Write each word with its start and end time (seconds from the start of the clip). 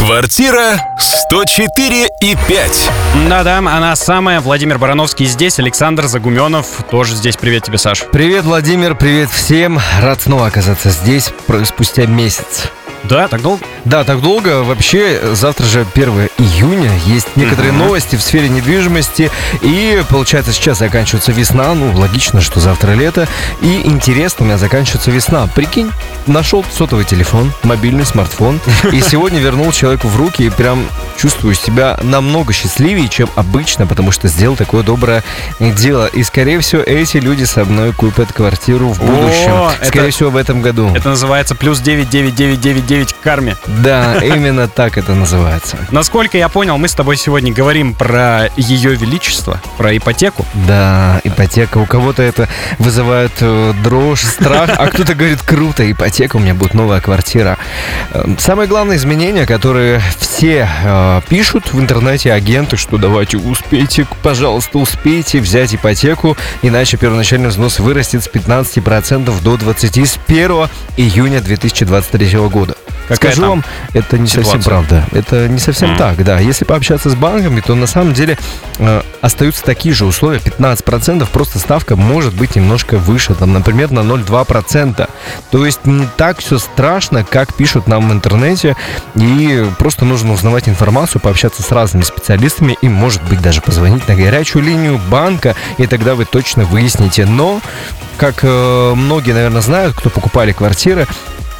Квартира 0.00 0.80
104 0.98 2.08
и 2.22 2.34
5. 2.48 2.90
Да-да, 3.28 3.58
она 3.58 3.94
самая. 3.94 4.40
Владимир 4.40 4.78
Барановский 4.78 5.26
здесь, 5.26 5.58
Александр 5.58 6.06
Загуменов 6.06 6.66
тоже 6.90 7.14
здесь. 7.14 7.36
Привет 7.36 7.64
тебе, 7.64 7.76
Саш. 7.76 8.04
Привет, 8.10 8.46
Владимир, 8.46 8.94
привет 8.94 9.28
всем. 9.28 9.78
Рад 10.00 10.22
снова 10.22 10.46
оказаться 10.46 10.88
здесь 10.88 11.30
спустя 11.66 12.06
месяц. 12.06 12.70
Да, 13.04 13.28
так 13.28 13.42
долго? 13.42 13.62
Да, 13.84 14.04
так 14.04 14.22
долго. 14.22 14.62
Вообще, 14.62 15.20
завтра 15.34 15.66
же 15.66 15.86
1 15.94 16.29
июня. 16.40 16.90
Есть 17.06 17.36
некоторые 17.36 17.72
новости 17.72 18.16
в 18.16 18.22
сфере 18.22 18.48
недвижимости. 18.48 19.30
И, 19.62 20.02
получается, 20.08 20.52
сейчас 20.52 20.78
заканчивается 20.78 21.32
весна. 21.32 21.74
Ну, 21.74 21.92
логично, 21.96 22.40
что 22.40 22.60
завтра 22.60 22.92
лето. 22.92 23.28
И 23.60 23.82
интересно, 23.84 24.44
у 24.44 24.48
меня 24.48 24.58
заканчивается 24.58 25.10
весна. 25.10 25.46
Прикинь, 25.54 25.90
нашел 26.26 26.64
сотовый 26.72 27.04
телефон, 27.04 27.52
мобильный 27.62 28.06
смартфон. 28.06 28.60
И 28.92 29.00
сегодня 29.06 29.40
вернул 29.40 29.70
человеку 29.72 30.08
в 30.08 30.16
руки. 30.16 30.44
И 30.44 30.50
прям 30.50 30.86
чувствую 31.16 31.54
себя 31.54 31.98
намного 32.02 32.52
счастливее, 32.52 33.08
чем 33.08 33.28
обычно, 33.36 33.86
потому 33.86 34.10
что 34.10 34.28
сделал 34.28 34.56
такое 34.56 34.82
доброе 34.82 35.22
дело. 35.58 36.06
И, 36.06 36.22
скорее 36.22 36.60
всего, 36.60 36.82
эти 36.82 37.18
люди 37.18 37.44
со 37.44 37.64
мной 37.64 37.92
купят 37.92 38.32
квартиру 38.32 38.88
в 38.88 38.98
будущем. 39.00 39.52
О, 39.52 39.72
скорее 39.82 40.08
это- 40.08 40.16
всего, 40.16 40.30
в 40.30 40.36
этом 40.36 40.62
году. 40.62 40.90
Это 40.94 41.10
называется 41.10 41.54
плюс 41.54 41.80
99999 41.80 43.12
к 43.12 43.20
карме. 43.20 43.56
Да, 43.66 44.18
именно 44.18 44.68
так 44.68 44.96
это 44.98 45.14
называется. 45.14 45.76
Насколько 45.90 46.29
я 46.38 46.48
понял, 46.48 46.78
мы 46.78 46.88
с 46.88 46.94
тобой 46.94 47.16
сегодня 47.16 47.52
говорим 47.52 47.94
про 47.94 48.48
ее 48.56 48.94
величество, 48.94 49.60
про 49.76 49.96
ипотеку. 49.96 50.44
Да, 50.66 51.20
ипотека. 51.24 51.78
У 51.78 51.86
кого-то 51.86 52.22
это 52.22 52.48
вызывает 52.78 53.32
э, 53.40 53.72
дрожь, 53.82 54.22
страх, 54.22 54.70
а 54.76 54.86
кто-то 54.88 55.14
говорит, 55.14 55.42
круто, 55.42 55.90
ипотека, 55.90 56.36
у 56.36 56.40
меня 56.40 56.54
будет 56.54 56.74
новая 56.74 57.00
квартира. 57.00 57.58
Э, 58.12 58.24
Самое 58.38 58.68
главное 58.68 58.96
изменение, 58.96 59.46
которое 59.46 60.00
все 60.18 60.68
э, 60.82 61.20
пишут 61.28 61.72
в 61.72 61.80
интернете, 61.80 62.32
агенты, 62.32 62.76
что 62.76 62.96
давайте 62.96 63.36
успейте, 63.36 64.06
пожалуйста, 64.22 64.78
успейте 64.78 65.40
взять 65.40 65.74
ипотеку, 65.74 66.36
иначе 66.62 66.96
первоначальный 66.96 67.48
взнос 67.48 67.78
вырастет 67.78 68.24
с 68.24 68.28
15% 68.28 69.42
до 69.42 69.54
20% 69.54 70.06
с 70.06 70.18
1 70.26 70.68
июня 70.96 71.40
2023 71.40 72.38
года. 72.48 72.74
Какая 73.10 73.32
Скажу 73.32 73.48
вам, 73.50 73.64
это 73.92 74.18
не 74.18 74.28
совсем 74.28 74.60
ситуация? 74.62 74.70
правда. 74.70 75.04
Это 75.12 75.48
не 75.48 75.58
совсем 75.58 75.90
Мгм. 75.90 75.98
так, 75.98 76.24
да. 76.24 76.38
Если 76.38 76.64
пообщаться 76.64 77.10
с 77.10 77.16
банками, 77.16 77.60
то 77.60 77.74
на 77.74 77.88
самом 77.88 78.14
деле 78.14 78.38
э, 78.78 79.02
остаются 79.20 79.64
такие 79.64 79.92
же 79.94 80.06
условия, 80.06 80.38
15%, 80.38 81.28
просто 81.30 81.58
ставка 81.58 81.96
может 81.96 82.34
быть 82.34 82.54
немножко 82.54 82.98
выше, 82.98 83.34
там, 83.34 83.52
например, 83.52 83.90
на 83.90 84.00
0,2%. 84.00 85.08
То 85.50 85.66
есть 85.66 85.84
не 85.86 86.06
так 86.16 86.38
все 86.38 86.58
страшно, 86.58 87.24
как 87.24 87.52
пишут 87.54 87.88
нам 87.88 88.08
в 88.08 88.12
интернете, 88.12 88.76
и 89.16 89.66
просто 89.78 90.04
нужно 90.04 90.32
узнавать 90.32 90.68
информацию, 90.68 91.20
пообщаться 91.20 91.62
с 91.62 91.70
разными 91.72 92.04
специалистами 92.04 92.78
и, 92.80 92.88
может 92.88 93.22
быть, 93.24 93.42
даже 93.42 93.60
позвонить 93.60 94.06
на 94.06 94.14
горячую 94.14 94.64
линию 94.64 95.00
банка, 95.10 95.56
и 95.78 95.86
тогда 95.88 96.14
вы 96.14 96.26
точно 96.26 96.64
выясните. 96.64 97.26
Но, 97.26 97.60
как 98.18 98.40
э, 98.42 98.92
многие, 98.94 99.32
наверное, 99.32 99.62
знают, 99.62 99.96
кто 99.96 100.10
покупали 100.10 100.52
квартиры, 100.52 101.06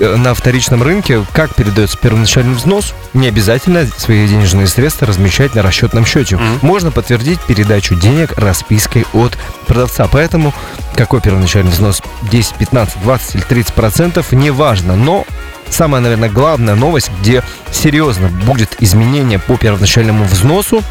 на 0.00 0.34
вторичном 0.34 0.82
рынке, 0.82 1.24
как 1.32 1.54
передается 1.54 1.98
первоначальный 1.98 2.54
взнос, 2.54 2.94
не 3.12 3.28
обязательно 3.28 3.86
свои 3.86 4.26
денежные 4.26 4.66
средства 4.66 5.06
размещать 5.06 5.54
на 5.54 5.62
расчетном 5.62 6.06
счете. 6.06 6.36
Мгм. 6.36 6.58
Можно 6.62 6.90
подтвердить 6.90 7.40
передачу 7.40 7.94
денег 7.94 8.32
распиской 8.38 9.06
от 9.12 9.36
продавца. 9.66 10.08
Поэтому 10.10 10.54
какой 10.96 11.20
первоначальный 11.20 11.70
взнос 11.70 12.02
10, 12.22 12.54
15, 12.54 13.02
20 13.02 13.34
или 13.36 13.42
30 13.42 13.74
процентов, 13.74 14.32
неважно. 14.32 14.96
Но 14.96 15.26
самая, 15.68 16.00
наверное, 16.00 16.30
главная 16.30 16.74
новость, 16.74 17.10
где 17.20 17.42
серьезно 17.70 18.28
будет 18.28 18.76
изменение 18.80 19.38
по 19.38 19.56
первоначальному 19.56 20.24
взносу, 20.24 20.82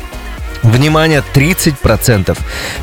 Внимание, 0.63 1.23
30%. 1.33 2.37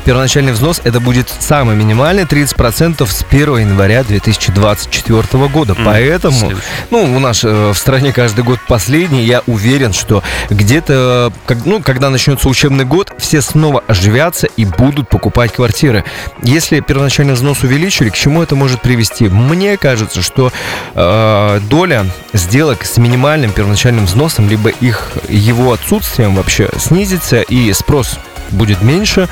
Первоначальный 0.05 0.51
взнос 0.53 0.81
это 0.83 0.99
будет 0.99 1.29
самый 1.39 1.75
минимальный 1.75 2.23
30% 2.23 3.05
с 3.09 3.23
1 3.29 3.57
января 3.57 4.03
2024 4.03 5.47
года. 5.47 5.73
М, 5.77 5.85
Поэтому, 5.85 6.37
следующий. 6.37 6.61
ну, 6.91 7.03
у 7.15 7.19
нас 7.19 7.43
э, 7.43 7.71
в 7.71 7.77
стране 7.77 8.11
каждый 8.13 8.43
год 8.43 8.59
последний. 8.67 9.23
Я 9.23 9.41
уверен, 9.47 9.93
что 9.93 10.23
где-то, 10.49 11.31
как- 11.45 11.65
ну, 11.65 11.81
когда 11.81 12.09
начнется 12.09 12.49
учебный 12.49 12.85
год, 12.85 13.11
все 13.17 13.41
снова 13.41 13.83
оживятся 13.87 14.47
и 14.47 14.65
будут 14.65 15.09
покупать 15.09 15.53
квартиры. 15.53 16.03
Если 16.43 16.79
первоначальный 16.79 17.33
взнос 17.33 17.63
увеличили, 17.63 18.09
к 18.09 18.15
чему 18.15 18.41
это 18.43 18.55
может 18.55 18.81
привести? 18.81 19.29
Мне 19.29 19.77
кажется, 19.77 20.21
что 20.21 20.51
э, 20.95 21.59
доля 21.69 22.05
сделок 22.33 22.85
с 22.85 22.97
минимальным 22.97 23.51
первоначальным 23.51 24.05
взносом, 24.05 24.49
либо 24.49 24.69
их 24.69 25.11
его 25.29 25.73
отсутствием 25.73 26.35
вообще 26.35 26.69
снизится 26.77 27.41
и 27.41 27.66
спрос 27.73 28.19
будет 28.51 28.81
меньше. 28.81 29.27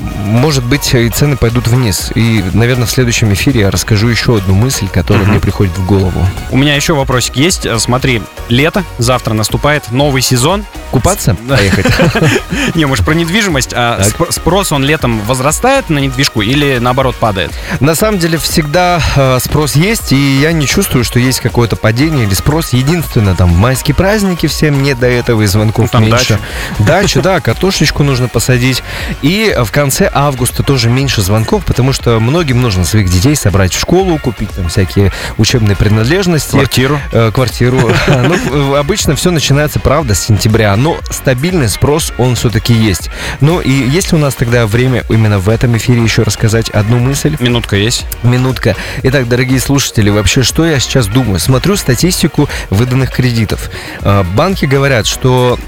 Может 0.00 0.64
быть, 0.64 0.94
и 0.94 1.08
цены 1.08 1.36
пойдут 1.36 1.66
вниз. 1.68 2.12
И, 2.14 2.44
наверное, 2.52 2.86
в 2.86 2.90
следующем 2.90 3.32
эфире 3.32 3.60
я 3.62 3.70
расскажу 3.70 4.08
еще 4.08 4.36
одну 4.36 4.54
мысль, 4.54 4.86
которая 4.88 5.22
Мгм. 5.24 5.32
мне 5.32 5.40
приходит 5.40 5.76
в 5.76 5.84
голову. 5.86 6.26
У 6.50 6.56
меня 6.56 6.74
еще 6.76 6.94
вопросик 6.94 7.36
есть. 7.36 7.66
Э, 7.66 7.78
Смотри, 7.78 8.22
лето, 8.48 8.84
завтра 8.98 9.34
наступает 9.34 9.90
новый 9.90 10.20
сезон. 10.22 10.64
Купаться? 10.90 11.36
Поехать. 11.48 11.86
Не, 12.74 12.84
может, 12.86 13.04
про 13.04 13.14
недвижимость. 13.14 13.72
А 13.74 14.02
спрос, 14.30 14.72
он 14.72 14.84
летом 14.84 15.20
возрастает 15.26 15.90
на 15.90 15.98
недвижку 15.98 16.40
или 16.42 16.78
наоборот 16.78 17.16
падает? 17.16 17.50
На 17.80 17.94
самом 17.94 18.18
деле 18.18 18.38
всегда 18.38 19.00
э, 19.16 19.38
спрос 19.42 19.74
есть, 19.76 20.12
и 20.12 20.38
я 20.40 20.52
не 20.52 20.66
чувствую, 20.66 21.04
что 21.04 21.18
есть 21.18 21.40
какое-то 21.40 21.76
падение 21.76 22.24
или 22.26 22.34
спрос. 22.34 22.72
Единственное, 22.72 23.34
там, 23.34 23.50
майские 23.50 23.94
праздники 23.94 24.46
всем 24.46 24.82
не 24.82 24.94
до 24.94 25.06
этого, 25.06 25.42
и 25.42 25.46
звонков 25.46 25.90
Ну, 25.92 26.00
меньше. 26.00 26.38
Дачу, 26.78 27.20
да, 27.22 27.40
картошечку 27.40 28.02
нужно 28.02 28.28
посадить. 28.28 28.82
И 29.22 29.54
в 29.64 29.70
конце 29.72 29.87
августа 30.12 30.62
тоже 30.62 30.90
меньше 30.90 31.22
звонков, 31.22 31.64
потому 31.64 31.92
что 31.92 32.20
многим 32.20 32.60
нужно 32.60 32.84
своих 32.84 33.10
детей 33.10 33.34
собрать 33.36 33.72
в 33.74 33.80
школу, 33.80 34.18
купить 34.18 34.50
там 34.50 34.68
всякие 34.68 35.12
учебные 35.36 35.76
принадлежности. 35.76 36.52
Квартиру? 36.52 37.00
Э, 37.12 37.30
квартиру. 37.32 37.78
Ну, 38.50 38.74
обычно 38.74 39.14
все 39.14 39.30
начинается, 39.30 39.78
правда, 39.80 40.14
с 40.14 40.20
сентября, 40.20 40.74
но 40.76 40.98
стабильный 41.10 41.68
спрос, 41.68 42.12
он 42.18 42.34
все-таки 42.34 42.72
есть. 42.72 43.10
Ну 43.40 43.60
и 43.60 43.70
есть 43.70 44.12
ли 44.12 44.18
у 44.18 44.20
нас 44.20 44.34
тогда 44.34 44.66
время 44.66 45.04
именно 45.08 45.38
в 45.38 45.48
этом 45.48 45.76
эфире 45.76 46.02
еще 46.02 46.22
рассказать 46.22 46.70
одну 46.70 46.98
мысль? 46.98 47.36
Минутка 47.40 47.76
есть. 47.76 48.06
Минутка. 48.22 48.76
Итак, 49.02 49.28
дорогие 49.28 49.60
слушатели, 49.60 50.10
вообще, 50.10 50.42
что 50.42 50.64
я 50.64 50.78
сейчас 50.80 51.06
думаю? 51.06 51.38
Смотрю 51.38 51.76
статистику 51.76 52.48
выданных 52.70 53.12
кредитов. 53.12 53.70
Э, 54.02 54.24
Банки 54.34 54.64
говорят, 54.64 55.06
что 55.06 55.58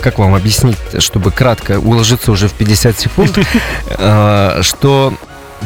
как 0.00 0.18
вам 0.18 0.34
объяснить, 0.34 0.78
чтобы 0.98 1.30
кратко 1.30 1.78
уложиться 1.78 2.32
уже 2.32 2.48
в 2.48 2.52
50 2.52 2.98
секунд, 2.98 3.38
э, 3.98 4.58
что 4.62 5.14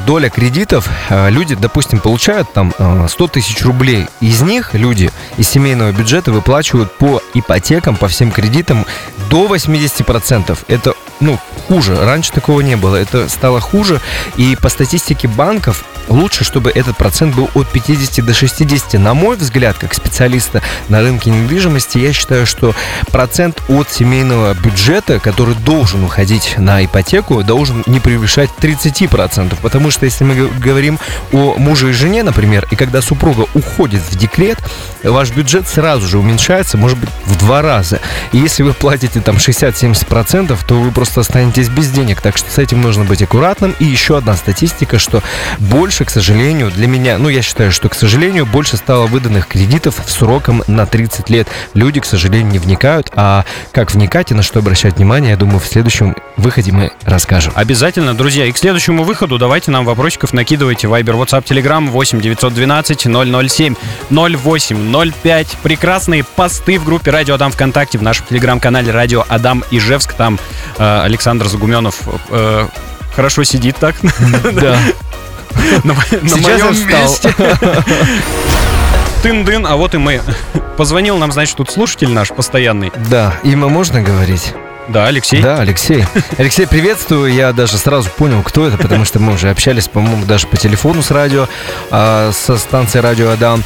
доля 0.05 0.29
кредитов, 0.29 0.89
э, 1.09 1.31
люди, 1.31 1.55
допустим, 1.55 2.01
получают 2.01 2.53
там 2.53 2.75
э, 2.79 3.07
100 3.09 3.29
тысяч 3.29 3.63
рублей. 3.65 4.07
Из 4.21 4.43
них 4.43 4.75
люди 4.75 5.11
из 5.39 5.49
семейного 5.49 5.93
бюджета 5.93 6.33
выплачивают 6.33 6.93
по 6.93 7.23
ипотекам, 7.35 7.97
по 7.97 8.09
всем 8.09 8.31
кредитам 8.31 8.85
до 9.31 9.47
80%. 9.47 10.59
Это, 10.69 10.95
ну, 11.21 11.39
хуже. 11.67 11.97
Раньше 11.97 12.33
такого 12.33 12.61
не 12.61 12.77
было. 12.77 12.97
Это 12.97 13.29
стало 13.29 13.61
хуже. 13.61 14.01
И 14.37 14.57
по 14.57 14.69
статистике 14.69 15.29
банков 15.29 15.85
лучше, 16.09 16.45
чтобы 16.45 16.71
этот 16.71 16.97
процент 16.97 17.35
был 17.35 17.51
от 17.55 17.71
50 17.71 18.25
до 18.25 18.35
60. 18.35 18.95
На 18.95 19.15
мой 19.15 19.37
взгляд, 19.37 19.77
как 19.79 19.95
специалиста 19.95 20.63
на 20.89 21.01
рынке 21.01 21.31
недвижимости, 21.31 21.99
я 21.99 22.13
считаю, 22.13 22.47
что 22.47 22.75
процент 23.11 23.63
от 23.69 23.91
семейного 23.91 24.55
бюджета, 24.55 25.19
который 25.19 25.55
должен 25.55 26.05
уходить 26.05 26.55
на 26.59 26.85
ипотеку, 26.85 27.43
должен 27.43 27.83
не 27.87 28.01
превышать 28.01 28.51
30%. 28.61 29.57
Потому 29.61 29.91
что 29.91 30.05
если 30.05 30.25
мы 30.25 30.49
говорим 30.49 30.99
о 31.33 31.57
муже 31.59 31.91
и 31.91 31.93
жене, 31.93 32.23
например, 32.23 32.67
и 32.71 32.77
когда 32.77 33.03
супруга 33.03 33.47
уходит 33.55 34.03
в 34.03 34.17
декрет, 34.17 34.59
ваш 35.03 35.31
бюджет 35.31 35.67
сразу 35.69 36.07
же 36.07 36.19
уменьшается, 36.19 36.79
может 36.79 36.99
быть, 36.99 37.11
в 37.25 37.39
два 37.39 37.63
раза. 37.63 38.01
И 38.33 38.39
если 38.39 38.63
вы 38.63 38.73
платите 38.73 39.21
там 39.21 39.37
60-70%, 39.37 40.57
то 40.67 40.81
вы 40.81 40.91
просто 40.93 41.21
останетесь 41.57 41.69
без 41.69 41.91
денег. 41.91 42.21
Так 42.21 42.37
что 42.37 42.51
с 42.51 42.59
этим 42.59 42.81
нужно 42.81 43.05
быть 43.05 43.23
аккуратным. 43.23 43.75
И 43.79 43.85
еще 43.85 44.19
одна 44.19 44.37
статистика, 44.37 44.99
что 44.99 45.23
больше, 45.59 46.05
к 46.05 46.11
сожалению, 46.11 46.71
для 46.71 46.87
меня, 46.87 47.19
ну, 47.19 47.29
я 47.29 47.43
считаю, 47.43 47.73
что, 47.73 47.89
к 47.89 47.95
сожалению, 47.95 48.47
больше 48.47 48.77
стало 48.77 49.07
выданных 49.07 49.47
кредитов 49.47 50.01
сроком 50.07 50.63
на 50.67 50.87
30 50.87 51.31
лет. 51.31 51.49
Люди, 51.75 52.01
к 52.01 52.05
сожалению, 52.05 52.53
не 52.53 52.59
вникают. 52.59 53.11
А 53.15 53.45
как 53.73 53.93
вникать 53.93 54.31
и 54.31 54.35
на 54.35 54.43
что 54.43 54.59
обращать 54.59 54.97
внимание, 54.97 55.31
я 55.31 55.37
думаю, 55.37 55.61
в 55.61 55.67
следующем 55.67 56.15
выходе 56.37 56.73
мы 56.73 56.93
расскажем. 57.05 57.53
Обязательно, 57.57 58.15
друзья. 58.15 58.47
И 58.47 58.53
к 58.53 58.59
следующему 58.59 59.05
выходу 59.05 59.39
давайте 59.39 59.71
нам 59.71 59.85
вопросиков 59.85 60.33
накидывайте. 60.33 60.89
Вайбер, 60.89 61.15
WhatsApp, 61.15 61.45
Telegram 61.45 61.89
8 61.89 62.21
912 62.21 63.01
007 63.51 63.75
08 64.11 65.13
05. 65.23 65.57
Прекрасные 65.63 66.25
посты 66.25 66.79
в 66.79 66.85
группе 66.85 67.11
Радио 67.11 67.35
Адам 67.35 67.51
ВКонтакте, 67.53 67.99
в 67.99 68.03
нашем 68.03 68.27
телеграм-канале 68.27 68.91
Радио 68.91 69.25
Адам 69.29 69.65
Ижевск. 69.71 70.13
Там 70.15 70.39
э, 70.79 71.01
Александр 71.05 71.46
Загуменов 71.49 72.01
э, 72.31 72.69
хорошо 73.15 73.45
сидит 73.45 73.77
так 73.77 73.97
Да. 74.53 74.79
на, 75.85 75.95
на 75.95 76.29
Сейчас 76.29 76.41
моем 76.43 76.89
месте. 76.89 77.35
Тын-дын, 79.23 79.67
а 79.67 79.77
вот 79.77 79.95
и 79.95 79.99
мы. 79.99 80.21
Позвонил 80.77 81.17
нам, 81.17 81.33
значит, 81.33 81.57
тут 81.57 81.71
слушатель 81.71 82.11
наш 82.11 82.29
постоянный. 82.29 82.93
Да, 83.11 83.35
имя 83.43 83.67
можно 83.69 84.03
говорить? 84.03 84.55
Да, 84.89 85.07
Алексей. 85.07 85.43
Да, 85.43 85.59
Алексей. 85.59 86.05
Алексей, 86.39 86.67
приветствую. 86.67 87.33
Я 87.33 87.53
даже 87.53 87.77
сразу 87.77 88.09
понял, 88.11 88.43
кто 88.43 88.67
это, 88.67 88.79
потому 88.79 89.05
что 89.05 89.19
мы 89.19 89.33
уже 89.35 89.51
общались, 89.51 89.89
по-моему, 89.89 90.25
даже 90.25 90.47
по 90.47 90.57
телефону 90.57 91.03
с 91.03 91.11
радио, 91.11 91.49
а, 91.91 92.31
со 92.33 92.57
станции 92.57 93.01
радио 93.01 93.31
Адам. 93.31 93.65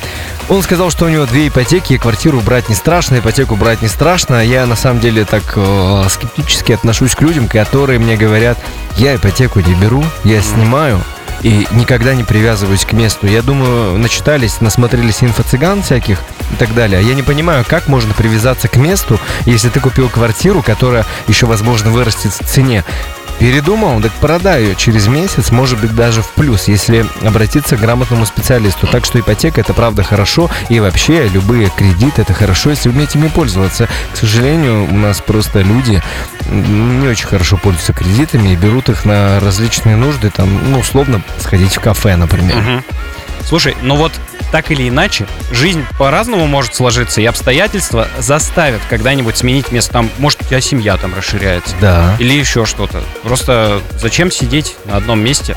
Он 0.48 0.62
сказал, 0.62 0.90
что 0.90 1.04
у 1.04 1.08
него 1.08 1.26
две 1.26 1.48
ипотеки, 1.48 1.92
и 1.92 1.98
квартиру 1.98 2.40
брать 2.40 2.68
не 2.68 2.74
страшно, 2.74 3.18
ипотеку 3.18 3.56
брать 3.56 3.82
не 3.82 3.88
страшно. 3.88 4.44
Я 4.44 4.66
на 4.66 4.76
самом 4.76 5.00
деле 5.00 5.24
так 5.24 5.42
э, 5.56 6.04
скептически 6.08 6.72
отношусь 6.72 7.14
к 7.14 7.20
людям, 7.22 7.48
которые 7.48 7.98
мне 7.98 8.16
говорят, 8.16 8.58
я 8.96 9.14
ипотеку 9.14 9.60
не 9.60 9.74
беру, 9.74 10.02
я 10.24 10.40
снимаю, 10.40 11.00
и 11.42 11.66
никогда 11.72 12.14
не 12.14 12.24
привязываюсь 12.24 12.84
к 12.84 12.92
месту. 12.92 13.26
Я 13.26 13.42
думаю, 13.42 13.98
начитались, 13.98 14.60
насмотрелись 14.60 15.22
инфо-цыган 15.22 15.82
всяких 15.82 16.20
и 16.52 16.56
так 16.58 16.74
далее. 16.74 16.98
А 16.98 17.02
Я 17.02 17.14
не 17.14 17.22
понимаю, 17.22 17.64
как 17.68 17.88
можно 17.88 18.14
привязаться 18.14 18.68
к 18.68 18.76
месту, 18.76 19.18
если 19.46 19.68
ты 19.68 19.80
купил 19.80 20.08
квартиру, 20.08 20.62
которая 20.62 21.06
еще, 21.28 21.46
возможно, 21.46 21.90
вырастет 21.90 22.32
в 22.32 22.44
цене. 22.44 22.84
Передумал, 23.40 24.02
так 24.02 24.12
продай 24.20 24.64
ее 24.64 24.74
через 24.76 25.08
месяц, 25.08 25.50
может 25.50 25.80
быть, 25.80 25.94
даже 25.94 26.20
в 26.20 26.28
плюс, 26.32 26.68
если 26.68 27.06
обратиться 27.24 27.78
к 27.78 27.80
грамотному 27.80 28.26
специалисту. 28.26 28.86
Так 28.86 29.06
что 29.06 29.18
ипотека 29.18 29.62
это 29.62 29.72
правда 29.72 30.02
хорошо, 30.02 30.50
и 30.68 30.78
вообще 30.78 31.26
любые 31.26 31.70
кредиты 31.70 32.20
это 32.20 32.34
хорошо, 32.34 32.68
если 32.68 32.90
уметь 32.90 33.14
ими 33.14 33.28
пользоваться. 33.28 33.88
К 34.12 34.16
сожалению, 34.18 34.84
у 34.84 34.94
нас 34.94 35.22
просто 35.22 35.62
люди 35.62 36.02
не 36.50 37.08
очень 37.08 37.26
хорошо 37.26 37.56
пользуются 37.56 37.94
кредитами 37.94 38.50
и 38.50 38.56
берут 38.56 38.90
их 38.90 39.06
на 39.06 39.40
различные 39.40 39.96
нужды, 39.96 40.28
там, 40.28 40.48
ну, 40.70 40.80
условно, 40.80 41.22
сходить 41.38 41.74
в 41.74 41.80
кафе, 41.80 42.16
например. 42.16 42.56
Мгм. 42.56 42.84
Слушай, 43.46 43.76
ну 43.82 43.96
вот 43.96 44.12
так 44.50 44.70
или 44.70 44.88
иначе, 44.88 45.26
жизнь 45.52 45.84
по-разному 45.98 46.46
может 46.46 46.74
сложиться, 46.74 47.20
и 47.20 47.24
обстоятельства 47.24 48.08
заставят 48.18 48.80
когда-нибудь 48.88 49.36
сменить 49.36 49.70
место. 49.70 49.92
Там, 49.92 50.10
может, 50.18 50.42
у 50.42 50.44
тебя 50.44 50.60
семья 50.60 50.96
там 50.96 51.14
расширяется. 51.14 51.74
Да. 51.80 52.16
Или 52.18 52.32
еще 52.32 52.66
что-то. 52.66 53.02
Просто 53.22 53.80
зачем 53.98 54.30
сидеть 54.30 54.76
на 54.86 54.96
одном 54.96 55.20
месте? 55.20 55.56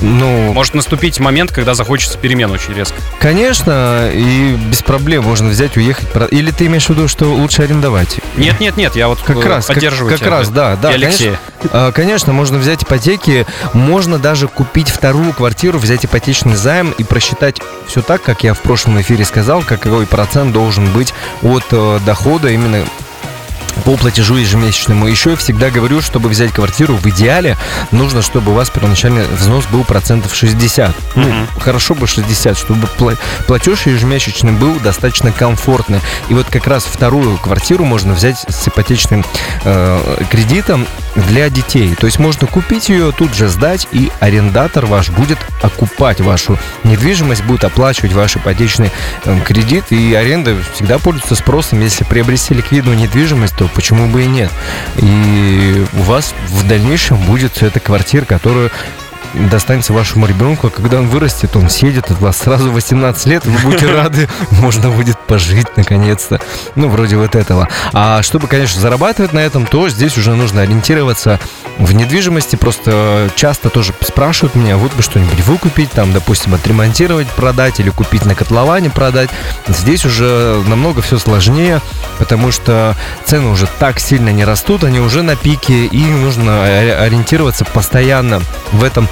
Ну, 0.00 0.52
Может 0.52 0.74
наступить 0.74 1.18
момент, 1.20 1.50
когда 1.52 1.74
захочется 1.74 2.18
перемен 2.18 2.50
очень 2.50 2.72
резко. 2.74 2.94
конечно, 3.20 4.10
и 4.12 4.56
без 4.70 4.82
проблем 4.82 5.24
можно 5.24 5.48
взять, 5.48 5.76
уехать. 5.76 6.08
про- 6.08 6.26
Или 6.26 6.50
ты 6.50 6.66
имеешь 6.66 6.86
в 6.86 6.90
виду, 6.90 7.08
что 7.08 7.26
лучше 7.26 7.62
арендовать? 7.62 8.18
Нет, 8.36 8.60
нет, 8.60 8.76
нет, 8.76 8.94
я 8.96 9.08
вот 9.08 9.20
Как 9.22 9.36
э, 9.36 9.48
раз, 9.48 9.66
как, 9.66 9.76
поддерживаю 9.76 10.10
как 10.12 10.20
тебя, 10.20 10.30
раз, 10.30 10.48
да, 10.50 10.76
да, 10.76 10.90
и 10.92 10.94
Алексея. 10.94 11.40
А, 11.72 11.90
Конечно, 11.92 12.32
можно 12.32 12.58
взять 12.58 12.82
ипотеки, 12.84 13.46
можно 13.72 14.18
даже 14.18 14.46
купить 14.48 14.88
вторую 14.88 15.32
квартиру, 15.32 15.78
взять 15.78 16.04
ипотечный 16.04 16.54
займ 16.54 16.94
и 16.96 17.02
просчитать 17.04 17.60
все 17.86 18.00
так, 18.02 18.22
как 18.22 18.44
я 18.44 18.54
в 18.54 18.60
прошлом 18.60 19.00
эфире 19.00 19.24
сказал, 19.24 19.62
какой 19.62 20.06
процент 20.06 20.52
должен 20.52 20.86
быть 20.92 21.12
от 21.42 21.64
э, 21.72 21.98
дохода 22.06 22.48
именно 22.48 22.84
по 23.84 23.96
платежу 23.96 24.36
ежемесячному. 24.36 25.06
Еще 25.06 25.30
я 25.30 25.36
всегда 25.36 25.70
говорю, 25.70 26.00
чтобы 26.02 26.28
взять 26.28 26.52
квартиру, 26.52 26.94
в 26.96 27.06
идеале 27.06 27.56
нужно, 27.90 28.22
чтобы 28.22 28.52
у 28.52 28.54
вас 28.54 28.70
первоначальный 28.70 29.24
взнос 29.26 29.66
был 29.66 29.84
процентов 29.84 30.34
60. 30.34 30.94
Ну, 31.14 31.22
Мгм. 31.28 31.46
хорошо 31.60 31.94
бы 31.94 32.06
60, 32.06 32.56
чтобы 32.58 32.88
пла- 32.98 33.16
платеж 33.46 33.86
ежемесячный 33.86 34.52
был 34.52 34.74
достаточно 34.80 35.32
комфортный. 35.32 36.00
И 36.28 36.34
вот 36.34 36.46
как 36.50 36.66
раз 36.66 36.84
вторую 36.84 37.38
квартиру 37.38 37.84
можно 37.84 38.12
взять 38.14 38.44
с 38.48 38.68
ипотечным 38.68 39.24
э, 39.64 40.24
кредитом 40.30 40.86
для 41.26 41.50
детей. 41.50 41.94
То 41.94 42.06
есть 42.06 42.18
можно 42.18 42.46
купить 42.46 42.88
ее, 42.88 43.12
тут 43.12 43.34
же 43.34 43.48
сдать, 43.48 43.88
и 43.92 44.10
арендатор 44.20 44.86
ваш 44.86 45.10
будет 45.10 45.38
окупать 45.62 46.20
вашу 46.20 46.58
недвижимость, 46.84 47.44
будет 47.44 47.64
оплачивать 47.64 48.12
ваш 48.12 48.36
ипотечный 48.36 48.90
э, 49.24 49.40
кредит, 49.44 49.86
и 49.90 50.14
аренда 50.14 50.56
всегда 50.74 50.98
пользуется 50.98 51.34
спросом. 51.34 51.80
Если 51.80 52.04
приобрести 52.04 52.54
ликвидную 52.54 52.96
недвижимость, 52.96 53.56
то 53.56 53.68
почему 53.74 54.06
бы 54.06 54.22
и 54.22 54.26
нет? 54.26 54.50
И 54.96 55.84
у 55.92 56.02
вас 56.02 56.34
в 56.48 56.66
дальнейшем 56.66 57.18
будет 57.18 57.62
эта 57.62 57.80
квартира, 57.80 58.24
которую 58.24 58.70
достанется 59.34 59.92
вашему 59.92 60.26
ребенку, 60.26 60.68
а 60.68 60.70
когда 60.70 60.98
он 60.98 61.08
вырастет, 61.08 61.56
он 61.56 61.70
съедет 61.70 62.10
от 62.10 62.20
вас 62.20 62.36
сразу 62.38 62.70
18 62.70 63.26
лет, 63.26 63.44
вы 63.44 63.58
будете 63.58 63.86
рады, 63.92 64.28
можно 64.50 64.90
будет 64.90 65.18
пожить 65.18 65.76
наконец-то. 65.76 66.40
Ну, 66.74 66.88
вроде 66.88 67.16
вот 67.16 67.34
этого. 67.34 67.68
А 67.92 68.22
чтобы, 68.22 68.46
конечно, 68.46 68.80
зарабатывать 68.80 69.32
на 69.32 69.40
этом, 69.40 69.66
то 69.66 69.88
здесь 69.88 70.16
уже 70.16 70.34
нужно 70.34 70.62
ориентироваться 70.62 71.38
в 71.78 71.92
недвижимости. 71.92 72.56
Просто 72.56 73.30
часто 73.36 73.70
тоже 73.70 73.92
спрашивают 74.00 74.54
меня, 74.54 74.76
вот 74.76 74.92
бы 74.94 75.02
что-нибудь 75.02 75.40
выкупить, 75.40 75.90
там, 75.90 76.12
допустим, 76.12 76.54
отремонтировать, 76.54 77.28
продать 77.28 77.80
или 77.80 77.90
купить 77.90 78.24
на 78.24 78.34
котловане 78.34 78.90
продать. 78.90 79.30
Здесь 79.66 80.04
уже 80.04 80.62
намного 80.66 81.02
все 81.02 81.18
сложнее, 81.18 81.80
потому 82.18 82.50
что 82.50 82.96
цены 83.24 83.50
уже 83.50 83.68
так 83.78 84.00
сильно 84.00 84.30
не 84.30 84.44
растут, 84.44 84.84
они 84.84 85.00
уже 85.00 85.22
на 85.22 85.36
пике, 85.36 85.86
и 85.86 86.04
нужно 86.04 86.64
ори- 86.64 86.90
ориентироваться 86.90 87.64
постоянно 87.64 88.42
в 88.72 88.82
этом 88.82 89.08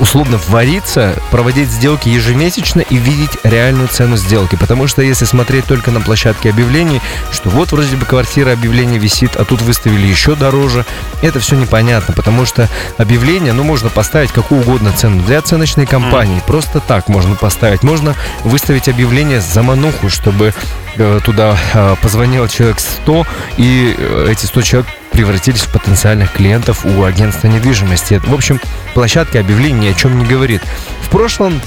условно 0.00 0.40
вариться, 0.48 1.14
проводить 1.30 1.68
сделки 1.68 2.08
ежемесячно 2.08 2.80
и 2.80 2.96
видеть 2.96 3.38
реальную 3.44 3.88
цену 3.88 4.16
сделки. 4.16 4.56
Потому 4.56 4.86
что 4.86 5.02
если 5.02 5.26
смотреть 5.26 5.66
только 5.66 5.90
на 5.90 6.00
площадке 6.00 6.50
объявлений, 6.50 7.00
что 7.30 7.50
вот 7.50 7.70
вроде 7.72 7.96
бы 7.96 8.06
квартира 8.06 8.52
объявление 8.52 8.98
висит, 8.98 9.36
а 9.36 9.44
тут 9.44 9.62
выставили 9.62 10.06
еще 10.06 10.34
дороже, 10.34 10.86
это 11.22 11.38
все 11.38 11.56
непонятно, 11.56 12.14
потому 12.14 12.46
что 12.46 12.68
объявление, 12.98 13.52
ну, 13.52 13.62
можно 13.62 13.90
поставить 13.90 14.32
какую 14.32 14.62
угодно 14.62 14.92
цену 14.92 15.22
для 15.22 15.38
оценочной 15.38 15.86
компании. 15.86 16.42
Просто 16.46 16.80
так 16.80 17.08
можно 17.08 17.36
поставить. 17.36 17.82
Можно 17.82 18.14
выставить 18.44 18.88
объявление 18.88 19.40
за 19.40 19.62
мануху, 19.62 20.08
чтобы 20.08 20.54
э, 20.96 21.20
туда 21.24 21.58
э, 21.74 21.96
позвонил 22.02 22.48
человек 22.48 22.80
100, 22.80 23.26
и 23.58 23.94
э, 23.96 24.28
эти 24.30 24.46
100 24.46 24.62
человек 24.62 24.90
превратились 25.20 25.60
в 25.60 25.68
потенциальных 25.68 26.32
клиентов 26.32 26.86
у 26.86 27.04
агентства 27.04 27.46
недвижимости. 27.46 28.22
В 28.24 28.32
общем, 28.32 28.58
площадка 28.94 29.40
объявлений 29.40 29.88
ни 29.88 29.88
о 29.88 29.92
чем 29.92 30.18
не 30.18 30.24
говорит. 30.24 30.62
В 31.02 31.10
прошлом 31.10 31.60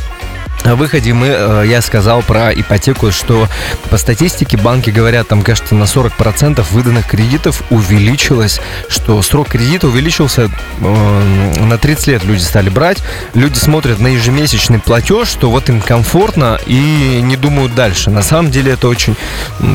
выходе 0.76 1.14
мы, 1.14 1.28
э, 1.28 1.64
я 1.68 1.82
сказал 1.82 2.22
про 2.22 2.54
ипотеку, 2.54 3.12
что 3.12 3.48
по 3.90 3.98
статистике 3.98 4.58
банки 4.58 4.90
говорят, 4.90 5.28
там, 5.28 5.42
кажется, 5.42 5.76
на 5.76 5.84
40% 5.84 6.66
выданных 6.72 7.08
кредитов 7.08 7.64
увеличилось, 7.70 8.62
что 8.88 9.22
срок 9.22 9.50
кредита 9.50 9.88
увеличился 9.88 10.50
э, 10.80 11.54
на 11.60 11.78
30 11.78 12.08
лет 12.08 12.24
люди 12.24 12.42
стали 12.42 12.70
брать. 12.70 13.04
Люди 13.34 13.58
смотрят 13.58 14.00
на 14.00 14.08
ежемесячный 14.08 14.80
платеж, 14.80 15.28
что 15.28 15.50
вот 15.50 15.70
им 15.70 15.82
комфортно 15.82 16.60
и 16.66 17.20
не 17.22 17.36
думают 17.36 17.76
дальше. 17.76 18.10
На 18.10 18.22
самом 18.22 18.50
деле 18.50 18.74
это 18.74 18.88
очень 18.88 19.16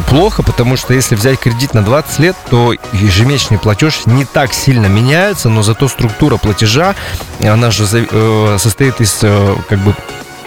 плохо, 0.09 0.43
потому 0.43 0.77
что 0.77 0.95
если 0.95 1.15
взять 1.15 1.39
кредит 1.39 1.75
на 1.75 1.83
20 1.83 2.19
лет, 2.21 2.37
то 2.51 2.73
ежемесячный 2.93 3.59
платеж 3.59 4.07
не 4.07 4.25
так 4.25 4.55
сильно 4.55 4.87
меняется, 4.87 5.49
но 5.49 5.63
зато 5.63 5.89
структура 5.89 6.39
платежа, 6.39 6.95
она 7.43 7.71
же 7.71 7.85
э, 7.93 8.57
состоит 8.59 9.01
из 9.01 9.19
как 9.69 9.79
бы 9.81 9.95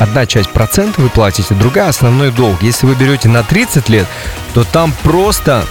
одна 0.02 0.26
часть 0.26 0.50
процента 0.50 1.00
вы 1.00 1.10
платите, 1.10 1.54
другая 1.54 1.90
основной 1.90 2.32
долг. 2.32 2.62
Если 2.64 2.86
вы 2.86 2.96
берете 2.96 3.30
на 3.30 3.44
30 3.44 3.88
лет, 3.90 4.08
то 4.54 4.64
там 4.64 4.94
просто 5.04 5.66